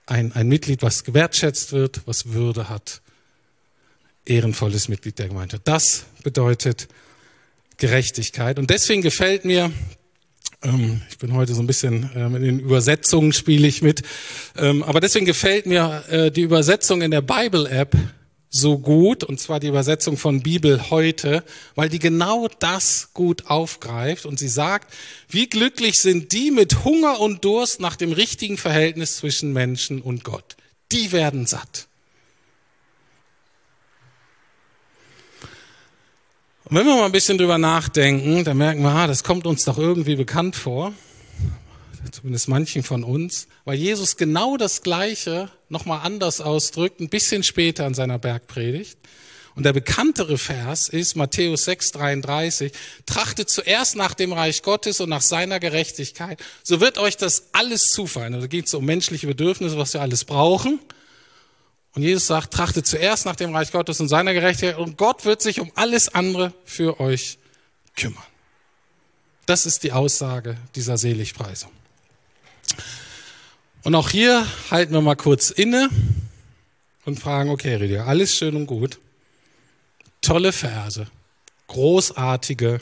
Ein, 0.05 0.33
ein 0.33 0.47
Mitglied, 0.47 0.81
was 0.81 1.03
gewertschätzt 1.03 1.71
wird, 1.71 2.01
was 2.05 2.33
Würde 2.33 2.69
hat. 2.69 3.01
Ehrenvolles 4.25 4.87
Mitglied 4.87 5.19
der 5.19 5.27
Gemeinschaft. 5.27 5.67
Das 5.67 6.05
bedeutet 6.23 6.87
Gerechtigkeit. 7.77 8.57
Und 8.57 8.69
deswegen 8.69 9.01
gefällt 9.01 9.45
mir 9.45 9.71
ich 11.09 11.17
bin 11.17 11.33
heute 11.33 11.53
so 11.53 11.61
ein 11.61 11.67
bisschen 11.67 12.09
ähm, 12.15 12.35
in 12.35 12.41
den 12.41 12.59
Übersetzungen 12.59 13.33
spiele 13.33 13.67
ich 13.67 13.81
mit. 13.81 14.03
Ähm, 14.57 14.81
aber 14.83 15.01
deswegen 15.01 15.25
gefällt 15.25 15.65
mir 15.65 16.03
äh, 16.09 16.31
die 16.31 16.41
Übersetzung 16.41 17.01
in 17.01 17.11
der 17.11 17.21
Bible-App 17.21 17.97
so 18.49 18.77
gut, 18.77 19.23
und 19.23 19.39
zwar 19.39 19.59
die 19.59 19.67
Übersetzung 19.67 20.15
von 20.15 20.41
Bibel 20.41 20.91
heute, 20.91 21.43
weil 21.73 21.89
die 21.89 21.99
genau 21.99 22.47
das 22.59 23.09
gut 23.13 23.47
aufgreift 23.47 24.25
und 24.27 24.37
sie 24.37 24.47
sagt, 24.47 24.93
wie 25.27 25.49
glücklich 25.49 25.99
sind 25.99 26.31
die 26.31 26.51
mit 26.51 26.85
Hunger 26.85 27.19
und 27.19 27.43
Durst 27.43 27.79
nach 27.79 27.95
dem 27.95 28.11
richtigen 28.11 28.57
Verhältnis 28.57 29.17
zwischen 29.17 29.53
Menschen 29.53 30.01
und 30.01 30.23
Gott. 30.23 30.55
Die 30.91 31.11
werden 31.11 31.47
satt. 31.47 31.87
Und 36.65 36.77
wenn 36.77 36.85
wir 36.85 36.95
mal 36.95 37.05
ein 37.05 37.11
bisschen 37.11 37.37
drüber 37.37 37.57
nachdenken, 37.57 38.45
dann 38.45 38.57
merken 38.57 38.83
wir, 38.83 38.89
ah, 38.89 39.07
das 39.07 39.23
kommt 39.23 39.45
uns 39.45 39.65
doch 39.65 39.77
irgendwie 39.77 40.15
bekannt 40.15 40.55
vor. 40.55 40.93
Zumindest 42.11 42.47
manchen 42.47 42.83
von 42.83 43.03
uns, 43.03 43.47
weil 43.65 43.75
Jesus 43.75 44.17
genau 44.17 44.55
das 44.55 44.81
Gleiche 44.81 45.49
nochmal 45.69 46.01
anders 46.03 46.41
ausdrückt, 46.41 46.99
ein 46.99 47.09
bisschen 47.09 47.43
später 47.43 47.85
in 47.85 47.93
seiner 47.93 48.19
Bergpredigt. 48.19 48.97
Und 49.55 49.63
der 49.63 49.73
bekanntere 49.73 50.37
Vers 50.37 50.89
ist 50.89 51.15
Matthäus 51.15 51.65
6, 51.65 51.91
33. 51.91 52.71
Trachtet 53.05 53.49
zuerst 53.49 53.95
nach 53.95 54.13
dem 54.13 54.33
Reich 54.33 54.63
Gottes 54.63 54.99
und 54.99 55.09
nach 55.09 55.21
seiner 55.21 55.59
Gerechtigkeit. 55.59 56.41
So 56.63 56.79
wird 56.79 56.97
euch 56.97 57.17
das 57.17 57.49
alles 57.51 57.83
zufallen. 57.83 58.33
Also 58.33 58.47
da 58.47 58.49
geht 58.49 58.67
es 58.67 58.73
um 58.73 58.85
menschliche 58.85 59.27
Bedürfnisse, 59.27 59.77
was 59.77 59.93
wir 59.93 60.01
alles 60.01 60.25
brauchen. 60.25 60.79
Und 61.95 62.01
Jesus 62.01 62.27
sagt, 62.27 62.53
trachtet 62.53 62.87
zuerst 62.87 63.25
nach 63.25 63.35
dem 63.35 63.55
Reich 63.55 63.71
Gottes 63.71 63.99
und 63.99 64.07
seiner 64.07 64.33
Gerechtigkeit 64.33 64.77
und 64.77 64.97
Gott 64.97 65.25
wird 65.25 65.41
sich 65.41 65.59
um 65.59 65.71
alles 65.75 66.09
andere 66.09 66.53
für 66.65 66.99
euch 66.99 67.37
kümmern. 67.95 68.23
Das 69.45 69.65
ist 69.65 69.83
die 69.83 69.91
Aussage 69.91 70.57
dieser 70.75 70.97
Seligpreisung. 70.97 71.71
Und 73.83 73.95
auch 73.95 74.09
hier 74.09 74.47
halten 74.71 74.93
wir 74.93 75.01
mal 75.01 75.15
kurz 75.15 75.49
inne 75.49 75.89
und 77.05 77.19
fragen, 77.19 77.49
okay, 77.49 77.75
Rüdiger, 77.75 78.07
alles 78.07 78.35
schön 78.35 78.55
und 78.55 78.65
gut. 78.65 78.99
Tolle 80.21 80.53
Verse, 80.53 81.07
großartige 81.67 82.79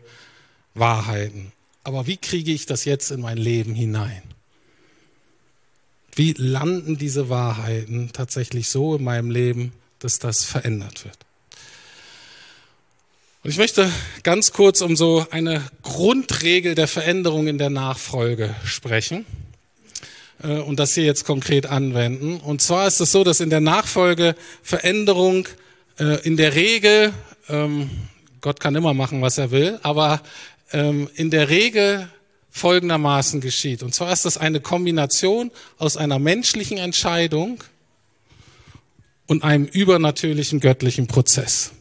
Wahrheiten. 0.75 1.51
Aber 1.83 2.05
wie 2.05 2.17
kriege 2.17 2.51
ich 2.51 2.67
das 2.67 2.85
jetzt 2.85 3.09
in 3.09 3.19
mein 3.19 3.37
Leben 3.37 3.73
hinein? 3.73 4.21
Wie 6.15 6.33
landen 6.37 6.97
diese 6.97 7.29
Wahrheiten 7.29 8.11
tatsächlich 8.13 8.69
so 8.69 8.95
in 8.95 9.03
meinem 9.03 9.31
Leben, 9.31 9.71
dass 9.99 10.19
das 10.19 10.43
verändert 10.43 11.05
wird? 11.05 11.17
Und 13.43 13.49
ich 13.49 13.57
möchte 13.57 13.91
ganz 14.21 14.51
kurz 14.51 14.81
um 14.81 14.95
so 14.95 15.25
eine 15.31 15.63
Grundregel 15.81 16.75
der 16.75 16.87
Veränderung 16.87 17.47
in 17.47 17.57
der 17.57 17.71
Nachfolge 17.71 18.53
sprechen 18.63 19.25
äh, 20.43 20.57
und 20.57 20.79
das 20.79 20.93
hier 20.93 21.05
jetzt 21.05 21.25
konkret 21.25 21.65
anwenden. 21.65 22.39
Und 22.39 22.61
zwar 22.61 22.87
ist 22.87 22.99
es 23.01 23.11
so, 23.11 23.23
dass 23.23 23.39
in 23.39 23.49
der 23.49 23.61
Nachfolge 23.61 24.35
Veränderung 24.61 25.47
äh, 25.97 26.21
in 26.23 26.37
der 26.37 26.53
Regel, 26.53 27.13
ähm, 27.49 27.89
Gott 28.41 28.59
kann 28.59 28.75
immer 28.75 28.93
machen, 28.93 29.23
was 29.23 29.39
er 29.39 29.49
will, 29.49 29.79
aber 29.81 30.21
ähm, 30.71 31.09
in 31.15 31.31
der 31.31 31.49
Regel 31.49 32.09
folgendermaßen 32.51 33.41
geschieht. 33.41 33.81
Und 33.81 33.95
zwar 33.95 34.11
ist 34.13 34.25
das 34.25 34.37
eine 34.37 34.59
Kombination 34.59 35.51
aus 35.77 35.97
einer 35.97 36.19
menschlichen 36.19 36.77
Entscheidung 36.77 37.63
und 39.25 39.43
einem 39.43 39.65
übernatürlichen 39.65 40.59
göttlichen 40.59 41.07
Prozess. 41.07 41.71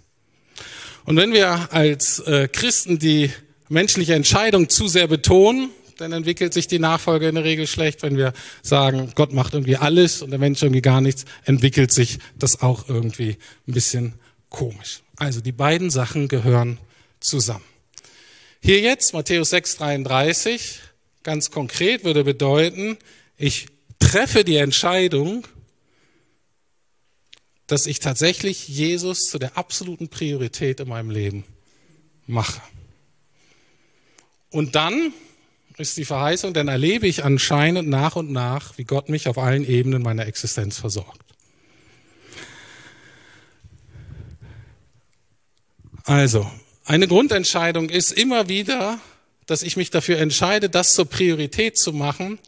Und 1.04 1.16
wenn 1.16 1.33
wir 1.33 1.72
als 1.72 2.20
äh, 2.20 2.48
Christen 2.48 2.98
die 2.98 3.30
menschliche 3.68 4.14
Entscheidung 4.14 4.68
zu 4.68 4.87
sehr 4.87 5.09
betonen, 5.09 5.70
dann 5.96 6.12
entwickelt 6.12 6.52
sich 6.52 6.66
die 6.66 6.78
Nachfolge 6.78 7.28
in 7.28 7.35
der 7.35 7.44
Regel 7.44 7.66
schlecht. 7.66 8.02
Wenn 8.02 8.16
wir 8.16 8.33
sagen, 8.62 9.12
Gott 9.14 9.33
macht 9.33 9.54
irgendwie 9.54 9.76
alles 9.76 10.22
und 10.22 10.30
der 10.30 10.38
Mensch 10.38 10.62
irgendwie 10.62 10.83
gar 10.83 11.00
nichts, 11.00 11.24
entwickelt 11.44 11.92
sich 11.92 12.18
das 12.38 12.62
auch 12.62 12.88
irgendwie 12.88 13.37
ein 13.68 13.74
bisschen 13.74 14.14
komisch. 14.48 15.02
Also 15.16 15.40
die 15.40 15.52
beiden 15.52 15.90
Sachen 15.90 16.28
gehören 16.28 16.78
zusammen. 17.20 17.64
Hier 18.62 18.81
jetzt, 18.81 19.14
Matthäus 19.14 19.51
6, 19.51 19.77
33, 19.77 20.81
ganz 21.23 21.51
konkret 21.51 22.05
würde 22.05 22.25
bedeuten, 22.25 22.99
ich 23.38 23.68
treffe 23.99 24.44
die 24.44 24.57
Entscheidung, 24.57 25.46
dass 27.66 27.87
ich 27.87 28.01
tatsächlich 28.01 28.68
Jesus 28.68 29.20
zu 29.20 29.38
der 29.38 29.57
absoluten 29.57 30.09
Priorität 30.09 30.81
in 30.81 30.88
meinem 30.88 31.11
Leben 31.11 31.44
mache. 32.27 32.61
Und 34.51 34.75
dann 34.75 35.14
ist 35.79 35.96
die 35.96 36.05
Verheißung, 36.05 36.53
dann 36.53 36.68
erlebe 36.68 37.07
ich 37.07 37.25
anscheinend 37.25 37.88
nach 37.88 38.16
und 38.16 38.31
nach, 38.31 38.77
wie 38.77 38.85
Gott 38.85 39.09
mich 39.09 39.27
auf 39.27 39.38
allen 39.38 39.66
Ebenen 39.66 40.03
meiner 40.03 40.27
Existenz 40.27 40.77
versorgt. 40.77 41.25
Also, 46.05 46.51
Eine 46.90 47.07
Grundentscheidung 47.07 47.88
ist 47.88 48.11
immer 48.11 48.48
wieder, 48.48 48.98
dass 49.46 49.62
ich 49.62 49.76
mich 49.76 49.90
dafür 49.90 50.18
entscheide, 50.18 50.68
das 50.68 50.94
zur 50.94 51.05
Priorität 51.05 51.79
zu 51.79 51.92
machen, 51.92 52.40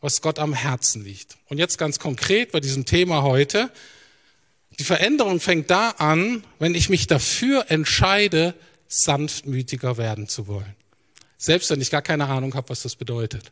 was 0.00 0.22
Gott 0.22 0.38
am 0.38 0.54
Herzen 0.54 1.02
liegt. 1.02 1.36
Und 1.48 1.58
jetzt 1.58 1.78
ganz 1.78 1.98
konkret 1.98 2.52
bei 2.52 2.60
diesem 2.60 2.84
Thema 2.84 3.24
heute. 3.24 3.72
Die 4.78 4.84
Veränderung 4.84 5.40
fängt 5.40 5.68
da 5.72 5.90
an, 5.98 6.44
wenn 6.60 6.76
ich 6.76 6.88
mich 6.88 7.08
dafür 7.08 7.72
entscheide, 7.72 8.54
sanftmütiger 8.86 9.96
werden 9.96 10.28
zu 10.28 10.46
wollen. 10.46 10.76
Selbst 11.36 11.68
wenn 11.70 11.80
ich 11.80 11.90
gar 11.90 12.02
keine 12.02 12.26
Ahnung 12.26 12.54
habe, 12.54 12.68
was 12.68 12.82
das 12.82 12.94
bedeutet. 12.94 13.50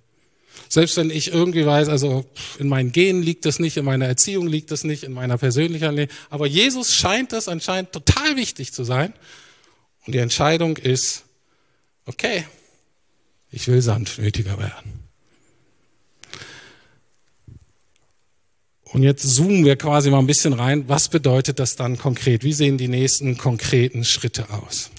Selbst 0.69 0.97
wenn 0.97 1.11
ich 1.11 1.33
irgendwie 1.33 1.67
weiß, 1.67 1.89
also 1.89 2.25
in 2.61 2.69
meinen 2.69 2.93
Genen 2.93 3.21
liegt 3.21 3.47
das 3.47 3.59
nicht, 3.59 3.79
in 3.79 3.85
meiner 3.85 4.07
Erziehung 4.07 4.47
liegt 4.47 4.71
das 4.71 4.85
nicht, 4.85 5.03
in 5.03 5.13
meiner 5.13 5.39
persönlichen 5.39 5.93
Leben. 5.93 6.13
Aber 6.31 6.47
Jesus 6.47 6.95
scheint 6.95 7.33
das 7.33 7.49
anscheinend 7.49 7.91
total 7.91 8.37
wichtig 8.37 8.73
zu 8.73 8.85
sein. 8.85 9.13
Und 10.07 10.15
die 10.15 10.19
Entscheidung 10.19 10.77
ist, 10.77 11.25
okay, 12.07 12.45
ich 13.51 13.67
will 13.69 13.83
sanftmütiger 13.83 14.59
werden. 14.59 15.07
Und 18.85 19.03
jetzt 19.03 19.23
zoomen 19.23 19.65
wir 19.65 19.77
quasi 19.77 20.11
mal 20.11 20.21
ein 20.21 20.27
bisschen 20.27 20.53
rein. 20.53 20.89
Was 20.89 21.09
bedeutet 21.09 21.59
das 21.59 21.77
dann 21.77 21.99
konkret? 21.99 22.45
Wie 22.45 22.53
sehen 22.53 22.79
die 22.79 22.89
nächsten 22.89 23.37
konkreten 23.37 24.05
Schritte 24.05 24.49
aus? 24.51 24.91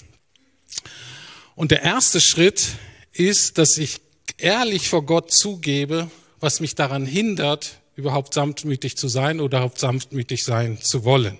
Und 1.56 1.70
der 1.70 1.82
erste 1.82 2.20
Schritt 2.20 2.76
ist, 3.12 3.58
dass 3.58 3.78
ich 3.78 4.00
ehrlich 4.36 4.88
vor 4.88 5.04
Gott 5.04 5.32
zugebe, 5.32 6.10
was 6.38 6.60
mich 6.60 6.74
daran 6.74 7.06
hindert, 7.06 7.80
überhaupt 7.96 8.34
sanftmütig 8.34 8.96
zu 8.96 9.08
sein 9.08 9.40
oder 9.40 9.58
überhaupt 9.58 9.80
sanftmütig 9.80 10.44
sein 10.44 10.78
zu 10.80 11.04
wollen. 11.04 11.38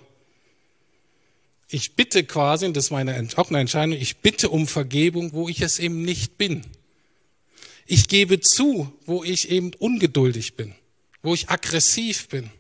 Ich 1.70 1.92
bitte 1.92 2.24
quasi, 2.24 2.64
und 2.66 2.76
das 2.76 2.87
ist 2.87 2.90
meine, 2.90 3.28
auch 3.37 3.50
eine 3.50 3.61
Entscheidung, 3.61 3.92
ich 3.92 4.18
bitte 4.18 4.48
um 4.48 4.66
Vergebung, 4.66 5.33
wo 5.35 5.48
ich 5.48 5.61
es 5.61 5.78
eben 5.78 6.02
nicht 6.02 6.38
bin. 6.38 6.62
Ich 7.87 8.09
gebe 8.09 8.40
zu, 8.40 8.92
wo 9.04 9.22
ich 9.22 9.50
eben 9.50 9.72
ungeduldig 9.78 10.54
bin, 10.54 10.74
wo 11.22 11.35
ich 11.35 11.50
aggressiv 11.50 12.28
bin. 12.28 12.50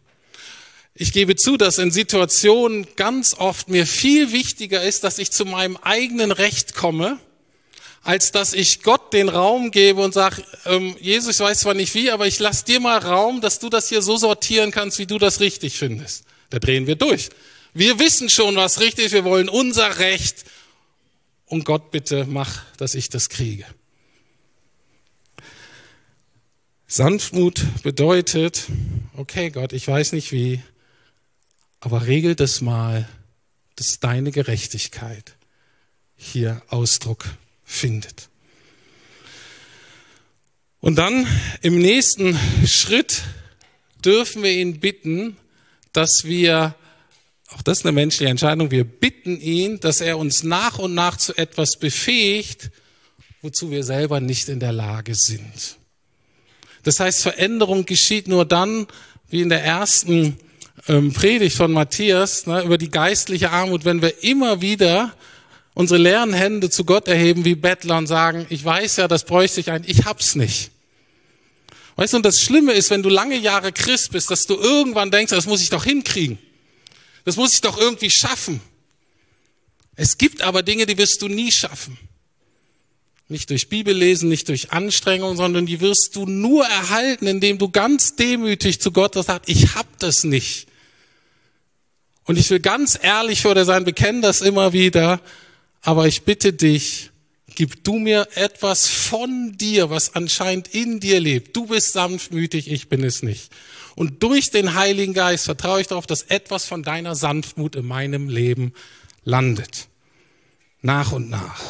Ich 0.94 1.12
gebe 1.12 1.36
zu, 1.36 1.56
dass 1.56 1.78
in 1.78 1.90
Situationen 1.90 2.86
ganz 2.96 3.34
oft 3.34 3.68
mir 3.68 3.86
viel 3.86 4.32
wichtiger 4.32 4.82
ist, 4.82 5.04
dass 5.04 5.18
ich 5.18 5.30
zu 5.30 5.44
meinem 5.44 5.76
eigenen 5.76 6.32
Recht 6.32 6.74
komme, 6.74 7.18
als 8.02 8.32
dass 8.32 8.52
ich 8.52 8.82
Gott 8.82 9.12
den 9.12 9.28
Raum 9.28 9.70
gebe 9.70 10.02
und 10.02 10.12
sage, 10.12 10.42
ähm, 10.66 10.96
Jesus, 11.00 11.36
ich 11.36 11.40
weiß 11.40 11.60
zwar 11.60 11.74
nicht 11.74 11.94
wie, 11.94 12.10
aber 12.10 12.26
ich 12.26 12.38
lass 12.40 12.64
dir 12.64 12.80
mal 12.80 12.98
Raum, 12.98 13.40
dass 13.40 13.58
du 13.58 13.68
das 13.68 13.88
hier 13.88 14.02
so 14.02 14.16
sortieren 14.16 14.70
kannst, 14.70 14.98
wie 14.98 15.06
du 15.06 15.18
das 15.18 15.40
richtig 15.40 15.78
findest. 15.78 16.24
Da 16.50 16.58
drehen 16.58 16.86
wir 16.86 16.96
durch. 16.96 17.28
Wir 17.78 18.00
wissen 18.00 18.28
schon, 18.28 18.56
was 18.56 18.80
richtig 18.80 19.04
ist, 19.04 19.12
wir 19.12 19.22
wollen 19.22 19.48
unser 19.48 20.00
Recht. 20.00 20.44
Und 21.46 21.64
Gott 21.64 21.92
bitte 21.92 22.26
mach, 22.28 22.64
dass 22.76 22.96
ich 22.96 23.08
das 23.08 23.28
kriege. 23.28 23.64
Sanftmut 26.88 27.64
bedeutet, 27.84 28.64
okay 29.16 29.50
Gott, 29.50 29.72
ich 29.72 29.86
weiß 29.86 30.10
nicht 30.10 30.32
wie, 30.32 30.60
aber 31.78 32.06
regel 32.08 32.34
das 32.34 32.60
mal, 32.62 33.08
dass 33.76 34.00
deine 34.00 34.32
Gerechtigkeit 34.32 35.36
hier 36.16 36.60
Ausdruck 36.70 37.26
findet. 37.62 38.28
Und 40.80 40.96
dann 40.96 41.28
im 41.62 41.78
nächsten 41.78 42.36
Schritt 42.66 43.22
dürfen 44.04 44.42
wir 44.42 44.50
ihn 44.50 44.80
bitten, 44.80 45.36
dass 45.92 46.24
wir, 46.24 46.74
auch 47.54 47.62
das 47.62 47.78
ist 47.78 47.86
eine 47.86 47.92
menschliche 47.92 48.30
Entscheidung, 48.30 48.70
wir 48.70 48.84
bitten 48.84 49.40
ihn, 49.40 49.80
dass 49.80 50.00
er 50.00 50.18
uns 50.18 50.42
nach 50.42 50.78
und 50.78 50.94
nach 50.94 51.16
zu 51.16 51.36
etwas 51.36 51.78
befähigt, 51.78 52.70
wozu 53.40 53.70
wir 53.70 53.84
selber 53.84 54.20
nicht 54.20 54.48
in 54.48 54.60
der 54.60 54.72
Lage 54.72 55.14
sind. 55.14 55.76
Das 56.82 57.00
heißt, 57.00 57.22
Veränderung 57.22 57.86
geschieht 57.86 58.28
nur 58.28 58.44
dann, 58.44 58.86
wie 59.28 59.40
in 59.40 59.48
der 59.48 59.64
ersten 59.64 60.36
ähm, 60.88 61.12
Predigt 61.12 61.56
von 61.56 61.72
Matthias 61.72 62.46
ne, 62.46 62.62
über 62.62 62.78
die 62.78 62.90
geistliche 62.90 63.50
Armut, 63.50 63.84
wenn 63.84 64.02
wir 64.02 64.22
immer 64.22 64.60
wieder 64.60 65.14
unsere 65.74 66.00
leeren 66.00 66.32
Hände 66.32 66.70
zu 66.70 66.84
Gott 66.84 67.08
erheben 67.08 67.44
wie 67.44 67.54
Bettler 67.54 67.98
und 67.98 68.06
sagen, 68.06 68.46
ich 68.50 68.64
weiß 68.64 68.96
ja, 68.96 69.08
das 69.08 69.24
bräuchte 69.24 69.60
ich 69.60 69.70
ein, 69.70 69.84
ich 69.86 70.04
hab's 70.04 70.34
nicht. 70.34 70.70
Weißt 71.96 72.12
du, 72.12 72.18
und 72.18 72.26
das 72.26 72.40
Schlimme 72.40 72.72
ist, 72.72 72.90
wenn 72.90 73.02
du 73.02 73.08
lange 73.08 73.36
Jahre 73.36 73.72
Christ 73.72 74.12
bist, 74.12 74.30
dass 74.30 74.46
du 74.46 74.54
irgendwann 74.54 75.10
denkst, 75.10 75.30
das 75.30 75.46
muss 75.46 75.60
ich 75.60 75.70
doch 75.70 75.84
hinkriegen. 75.84 76.38
Das 77.28 77.36
muss 77.36 77.54
ich 77.54 77.60
doch 77.60 77.78
irgendwie 77.78 78.10
schaffen. 78.10 78.60
Es 79.94 80.18
gibt 80.18 80.42
aber 80.42 80.62
Dinge, 80.62 80.86
die 80.86 80.98
wirst 80.98 81.22
du 81.22 81.28
nie 81.28 81.52
schaffen. 81.52 81.98
Nicht 83.28 83.50
durch 83.50 83.68
Bibellesen, 83.68 84.28
nicht 84.28 84.48
durch 84.48 84.72
Anstrengung, 84.72 85.36
sondern 85.36 85.66
die 85.66 85.80
wirst 85.80 86.16
du 86.16 86.26
nur 86.26 86.64
erhalten, 86.66 87.26
indem 87.26 87.58
du 87.58 87.68
ganz 87.68 88.16
demütig 88.16 88.80
zu 88.80 88.92
Gott 88.92 89.14
sagst, 89.14 89.48
ich 89.48 89.74
hab 89.74 89.86
das 89.98 90.24
nicht. 90.24 90.66
Und 92.24 92.38
ich 92.38 92.48
will 92.50 92.60
ganz 92.60 92.98
ehrlich 93.00 93.42
vor 93.42 93.54
dir 93.54 93.64
sein, 93.64 93.84
bekenne 93.84 94.22
das 94.22 94.40
immer 94.40 94.72
wieder 94.72 95.20
aber 95.82 96.06
ich 96.06 96.22
bitte 96.22 96.52
dich, 96.52 97.10
gib 97.54 97.84
du 97.84 97.94
mir 97.94 98.28
etwas 98.34 98.88
von 98.88 99.56
dir, 99.56 99.90
was 99.90 100.14
anscheinend 100.14 100.68
in 100.74 101.00
dir 101.00 101.20
lebt. 101.20 101.56
Du 101.56 101.66
bist 101.66 101.92
sanftmütig, 101.92 102.70
ich 102.70 102.88
bin 102.88 103.02
es 103.04 103.22
nicht. 103.22 103.52
Und 103.98 104.22
durch 104.22 104.52
den 104.52 104.74
Heiligen 104.74 105.12
Geist 105.12 105.46
vertraue 105.46 105.80
ich 105.80 105.88
darauf, 105.88 106.06
dass 106.06 106.22
etwas 106.22 106.66
von 106.66 106.84
deiner 106.84 107.16
Sanftmut 107.16 107.74
in 107.74 107.84
meinem 107.84 108.28
Leben 108.28 108.72
landet. 109.24 109.88
Nach 110.82 111.10
und 111.10 111.28
nach. 111.28 111.60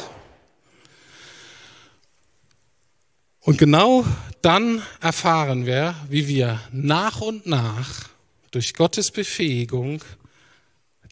Und 3.39 3.57
genau 3.57 4.05
dann 4.43 4.83
erfahren 5.01 5.65
wir, 5.65 5.95
wie 6.07 6.27
wir 6.27 6.61
nach 6.71 7.19
und 7.19 7.47
nach 7.47 8.09
durch 8.51 8.75
Gottes 8.75 9.09
Befähigung 9.09 10.03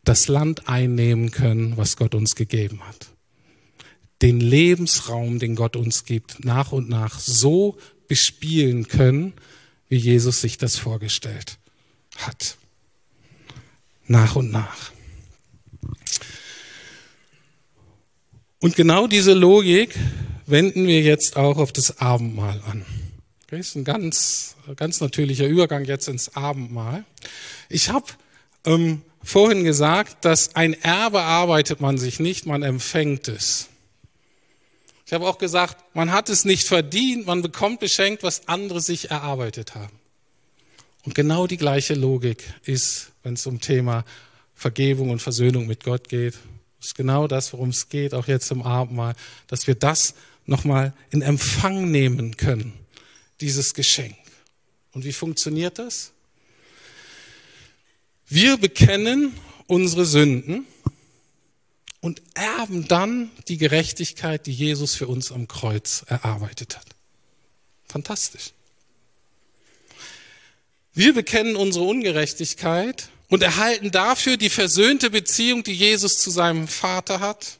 das 0.04 0.28
Land 0.28 0.70
einnehmen 0.70 1.32
können, 1.32 1.78
was 1.78 1.98
Gott 1.98 2.14
uns 2.14 2.36
gegeben 2.36 2.88
hat. 2.88 3.08
Den 4.22 4.40
Lebensraum, 4.40 5.40
den 5.40 5.56
Gott 5.56 5.78
uns 5.78 6.06
gibt, 6.06 6.46
nach 6.46 6.72
und 6.72 6.90
nach 6.90 7.20
so 7.20 7.76
bespielen 8.08 8.88
können, 8.88 9.34
wie 9.90 9.98
Jesus 9.98 10.42
sich 10.42 10.58
das 10.58 10.78
vorgestellt 10.78 11.58
hat. 12.18 12.58
Nach 14.08 14.36
und 14.36 14.52
nach. 14.52 14.92
Und 18.60 18.76
genau 18.76 19.08
diese 19.08 19.34
Logik 19.34 19.96
wenden 20.46 20.88
wir 20.88 21.02
jetzt 21.02 21.38
auch 21.38 21.58
auf 21.58 21.72
das 21.72 22.00
Abendmahl 22.00 22.62
an. 22.66 22.86
Das 23.48 23.60
ist 23.60 23.76
ein 23.76 23.84
ganz, 23.84 24.56
ganz 24.76 25.00
natürlicher 25.00 25.48
Übergang 25.48 25.86
jetzt 25.86 26.08
ins 26.08 26.36
Abendmahl. 26.36 27.06
Ich 27.70 27.90
habe 27.90 28.06
ähm, 28.66 29.04
vorhin 29.24 29.64
gesagt, 29.64 30.26
dass 30.26 30.56
ein 30.56 30.74
Erbe 30.74 31.22
arbeitet 31.22 31.80
man 31.80 31.98
sich 31.98 32.20
nicht, 32.20 32.46
man 32.46 32.64
empfängt 32.64 33.28
es. 33.28 33.70
Ich 35.08 35.14
habe 35.14 35.26
auch 35.26 35.38
gesagt, 35.38 35.96
man 35.96 36.12
hat 36.12 36.28
es 36.28 36.44
nicht 36.44 36.68
verdient, 36.68 37.28
man 37.28 37.42
bekommt 37.42 37.80
beschenkt, 37.80 38.24
was 38.24 38.50
andere 38.50 38.82
sich 38.82 39.10
erarbeitet 39.10 39.74
haben. 39.74 39.98
Und 41.06 41.16
genau 41.16 41.48
die 41.48 41.56
gleiche 41.56 41.94
Logik 41.94 42.44
ist, 42.66 43.14
wenn 43.24 43.36
es 43.36 43.48
um 43.48 43.62
Thema 43.62 44.04
Vergebung 44.54 45.10
und 45.10 45.22
Versöhnung 45.22 45.66
mit 45.66 45.86
Gott 45.86 46.10
geht. 46.10 46.34
Das 46.80 46.88
ist 46.88 46.96
genau 46.96 47.26
das, 47.30 47.54
worum 47.54 47.70
es 47.70 47.88
geht, 47.88 48.14
auch 48.14 48.28
jetzt 48.28 48.52
im 48.52 48.62
Abendmahl, 48.62 49.16
dass 49.48 49.66
wir 49.66 49.76
das 49.76 50.14
nochmal 50.46 50.92
in 51.10 51.22
Empfang 51.22 51.90
nehmen 51.90 52.36
können, 52.36 52.74
dieses 53.40 53.74
Geschenk. 53.74 54.18
Und 54.92 55.06
wie 55.06 55.14
funktioniert 55.14 55.80
das? 55.80 56.12
Wir 58.28 58.58
bekennen 58.58 59.32
unsere 59.68 60.04
Sünden 60.04 60.66
und 62.02 62.22
erben 62.36 62.88
dann 62.88 63.32
die 63.48 63.58
Gerechtigkeit, 63.58 64.46
die 64.46 64.54
Jesus 64.54 64.96
für 64.96 65.08
uns 65.08 65.32
am 65.32 65.48
Kreuz 65.48 66.06
erarbeitet 66.08 66.78
hat. 66.78 66.86
Fantastisch. 67.88 68.52
Wir 70.94 71.14
bekennen 71.14 71.56
unsere 71.56 71.86
Ungerechtigkeit 71.86 73.10
und 73.30 73.44
erhalten 73.44 73.92
dafür 73.92 74.38
die 74.38 74.50
versöhnte 74.50 75.10
Beziehung, 75.10 75.64
die 75.64 75.74
Jesus 75.74 76.18
zu 76.18 76.32
seinem 76.32 76.68
Vater 76.68 77.20
hat 77.20 77.60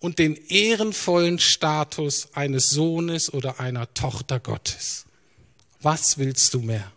und 0.00 0.18
den 0.18 0.36
ehrenvollen 0.48 1.38
Status 1.38 2.28
eines 2.34 2.70
Sohnes 2.70 3.32
oder 3.32 3.60
einer 3.60 3.92
Tochter 3.94 4.40
Gottes. 4.40 5.04
Was 5.80 6.18
willst 6.18 6.54
du 6.54 6.60
mehr? 6.60 6.90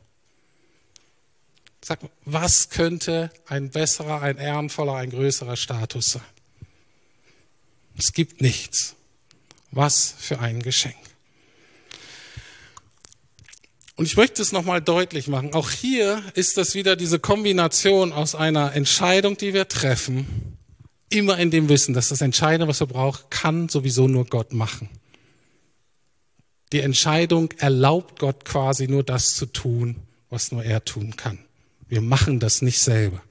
Sag, 1.83 1.99
was 2.25 2.69
könnte 2.69 3.31
ein 3.45 3.69
besserer, 3.69 4.21
ein 4.21 4.37
ehrenvoller, 4.37 4.95
ein 4.95 5.11
größerer 5.11 5.55
Status 5.55 6.13
sein? 6.13 6.34
Es 7.97 8.13
gibt 8.13 8.41
nichts. 8.41 8.95
Was 9.71 10.15
für 10.17 10.39
ein 10.39 10.61
Geschenk. 10.61 10.95
Und 13.95 14.05
ich 14.05 14.17
möchte 14.17 14.41
es 14.41 14.51
nochmal 14.51 14.81
deutlich 14.81 15.27
machen. 15.27 15.53
Auch 15.53 15.69
hier 15.69 16.21
ist 16.33 16.57
das 16.57 16.75
wieder 16.75 16.95
diese 16.95 17.19
Kombination 17.19 18.11
aus 18.11 18.35
einer 18.35 18.73
Entscheidung, 18.73 19.37
die 19.37 19.53
wir 19.53 19.67
treffen, 19.69 20.57
immer 21.09 21.37
in 21.37 21.49
dem 21.49 21.69
Wissen, 21.69 21.93
dass 21.93 22.09
das 22.09 22.21
Entscheidende, 22.21 22.67
was 22.67 22.81
wir 22.81 22.87
brauchen, 22.87 23.23
kann 23.29 23.69
sowieso 23.69 24.07
nur 24.07 24.25
Gott 24.25 24.53
machen. 24.53 24.89
Die 26.73 26.81
Entscheidung 26.81 27.53
erlaubt 27.57 28.19
Gott 28.19 28.43
quasi 28.43 28.87
nur 28.87 29.03
das 29.03 29.33
zu 29.33 29.45
tun, 29.45 29.95
was 30.29 30.51
nur 30.51 30.63
er 30.63 30.83
tun 30.83 31.15
kann. 31.15 31.39
Wir 31.87 32.01
machen 32.01 32.39
das 32.39 32.61
nicht 32.61 32.79
selber. 32.79 33.21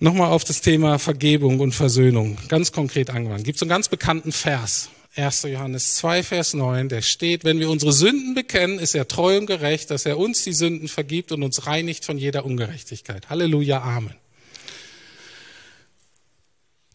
Nochmal 0.00 0.30
auf 0.30 0.44
das 0.44 0.60
Thema 0.60 0.98
Vergebung 0.98 1.60
und 1.60 1.72
Versöhnung 1.72 2.36
ganz 2.48 2.72
konkret 2.72 3.10
angewandt. 3.10 3.44
Gibt 3.44 3.56
es 3.56 3.62
einen 3.62 3.68
ganz 3.68 3.88
bekannten 3.88 4.32
Vers, 4.32 4.90
1. 5.16 5.44
Johannes 5.44 5.96
2, 5.96 6.24
Vers 6.24 6.54
9, 6.54 6.88
der 6.88 7.00
steht, 7.00 7.44
wenn 7.44 7.60
wir 7.60 7.70
unsere 7.70 7.92
Sünden 7.92 8.34
bekennen, 8.34 8.80
ist 8.80 8.96
er 8.96 9.06
treu 9.06 9.38
und 9.38 9.46
gerecht, 9.46 9.90
dass 9.90 10.06
er 10.06 10.18
uns 10.18 10.42
die 10.42 10.52
Sünden 10.52 10.88
vergibt 10.88 11.30
und 11.30 11.44
uns 11.44 11.66
reinigt 11.68 12.04
von 12.04 12.18
jeder 12.18 12.44
Ungerechtigkeit. 12.44 13.30
Halleluja, 13.30 13.80
Amen. 13.80 14.14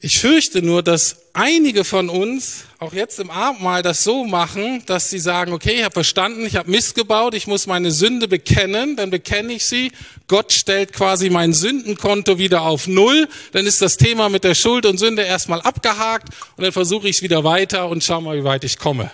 Ich 0.02 0.20
fürchte 0.20 0.62
nur, 0.62 0.82
dass 0.82 1.18
einige 1.34 1.84
von 1.84 2.08
uns 2.08 2.64
auch 2.78 2.94
jetzt 2.94 3.20
im 3.20 3.30
Abendmahl 3.30 3.84
das 3.84 4.02
so 4.02 4.24
machen, 4.24 4.82
dass 4.86 5.10
sie 5.10 5.20
sagen, 5.20 5.52
okay, 5.52 5.80
ich 5.80 5.84
habe 5.84 5.92
verstanden, 5.92 6.46
ich 6.46 6.56
habe 6.56 6.72
Mist 6.72 6.96
gebaut, 6.96 7.34
ich 7.34 7.48
muss 7.48 7.68
meine 7.68 7.92
Sünde 7.92 8.30
bekennen, 8.30 8.96
dann 8.96 9.10
bekenne 9.10 9.52
ich 9.52 9.66
sie. 9.66 9.92
Gott 10.28 10.54
stellt 10.54 10.94
quasi 10.94 11.30
mein 11.30 11.52
Sündenkonto 11.52 12.38
wieder 12.38 12.62
auf 12.62 12.88
Null, 12.88 13.28
dann 13.52 13.66
ist 13.66 13.82
das 13.82 13.98
Thema 13.98 14.30
mit 14.30 14.46
der 14.46 14.56
Schuld 14.56 14.86
und 14.86 14.98
Sünde 14.98 15.24
erstmal 15.24 15.60
abgehakt 15.62 16.30
und 16.56 16.64
dann 16.64 16.72
versuche 16.72 17.10
ich 17.10 17.18
es 17.18 17.22
wieder 17.22 17.44
weiter 17.44 17.90
und 17.90 18.02
schau 18.02 18.22
mal, 18.22 18.38
wie 18.38 18.46
weit 18.46 18.64
ich 18.64 18.80
komme. 18.80 19.12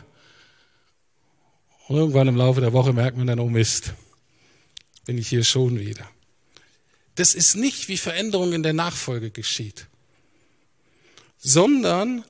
Und 1.88 1.98
irgendwann 1.98 2.28
im 2.28 2.36
Laufe 2.36 2.62
der 2.62 2.74
Woche 2.74 2.94
merkt 2.94 3.18
man 3.18 3.26
dann, 3.26 3.40
oh 3.40 3.50
Mist, 3.50 3.94
bin 5.06 5.18
ich 5.18 5.30
hier 5.30 5.44
schon 5.44 5.80
wieder. 5.80 6.08
Das 7.16 7.34
ist 7.34 7.56
nicht, 7.56 7.88
wie 7.88 7.98
Veränderung 7.98 8.54
in 8.54 8.62
der 8.62 8.74
Nachfolge 8.74 9.32
geschieht 9.32 9.88
sondern 11.46 12.24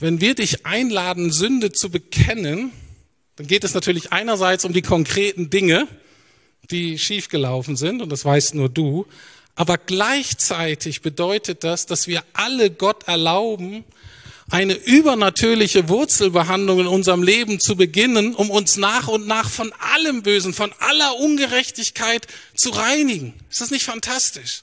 wenn 0.00 0.22
wir 0.22 0.34
dich 0.34 0.64
einladen, 0.64 1.30
Sünde 1.30 1.70
zu 1.70 1.90
bekennen, 1.90 2.72
dann 3.36 3.46
geht 3.46 3.62
es 3.62 3.74
natürlich 3.74 4.10
einerseits 4.10 4.64
um 4.64 4.72
die 4.72 4.82
konkreten 4.82 5.50
Dinge, 5.50 5.86
die 6.70 6.98
schiefgelaufen 6.98 7.76
sind, 7.76 8.00
und 8.00 8.10
das 8.10 8.24
weißt 8.24 8.54
nur 8.54 8.70
du, 8.70 9.06
aber 9.54 9.76
gleichzeitig 9.76 11.02
bedeutet 11.02 11.62
das, 11.62 11.84
dass 11.84 12.06
wir 12.06 12.24
alle 12.32 12.70
Gott 12.70 13.06
erlauben, 13.06 13.84
eine 14.48 14.74
übernatürliche 14.74 15.90
Wurzelbehandlung 15.90 16.80
in 16.80 16.86
unserem 16.86 17.22
Leben 17.22 17.60
zu 17.60 17.76
beginnen, 17.76 18.34
um 18.34 18.50
uns 18.50 18.78
nach 18.78 19.08
und 19.08 19.26
nach 19.26 19.50
von 19.50 19.72
allem 19.94 20.22
Bösen, 20.22 20.54
von 20.54 20.72
aller 20.78 21.16
Ungerechtigkeit 21.16 22.26
zu 22.54 22.70
reinigen. 22.70 23.34
Ist 23.50 23.60
das 23.60 23.70
nicht 23.70 23.84
fantastisch? 23.84 24.62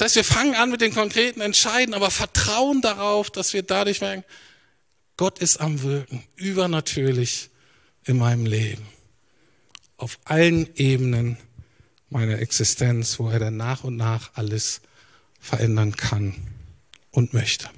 Das 0.00 0.06
heißt, 0.06 0.16
wir 0.16 0.24
fangen 0.24 0.54
an 0.54 0.70
mit 0.70 0.80
den 0.80 0.94
konkreten 0.94 1.42
Entscheiden, 1.42 1.92
aber 1.92 2.10
vertrauen 2.10 2.80
darauf, 2.80 3.28
dass 3.28 3.52
wir 3.52 3.62
dadurch 3.62 4.00
merken, 4.00 4.24
Gott 5.18 5.40
ist 5.40 5.58
am 5.58 5.82
Wirken, 5.82 6.24
übernatürlich 6.36 7.50
in 8.06 8.16
meinem 8.16 8.46
Leben, 8.46 8.86
auf 9.98 10.18
allen 10.24 10.74
Ebenen 10.74 11.36
meiner 12.08 12.38
Existenz, 12.38 13.18
wo 13.18 13.28
er 13.28 13.40
dann 13.40 13.58
nach 13.58 13.84
und 13.84 13.98
nach 13.98 14.30
alles 14.36 14.80
verändern 15.38 15.94
kann 15.94 16.34
und 17.10 17.34
möchte. 17.34 17.68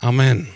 Amen. 0.00 0.48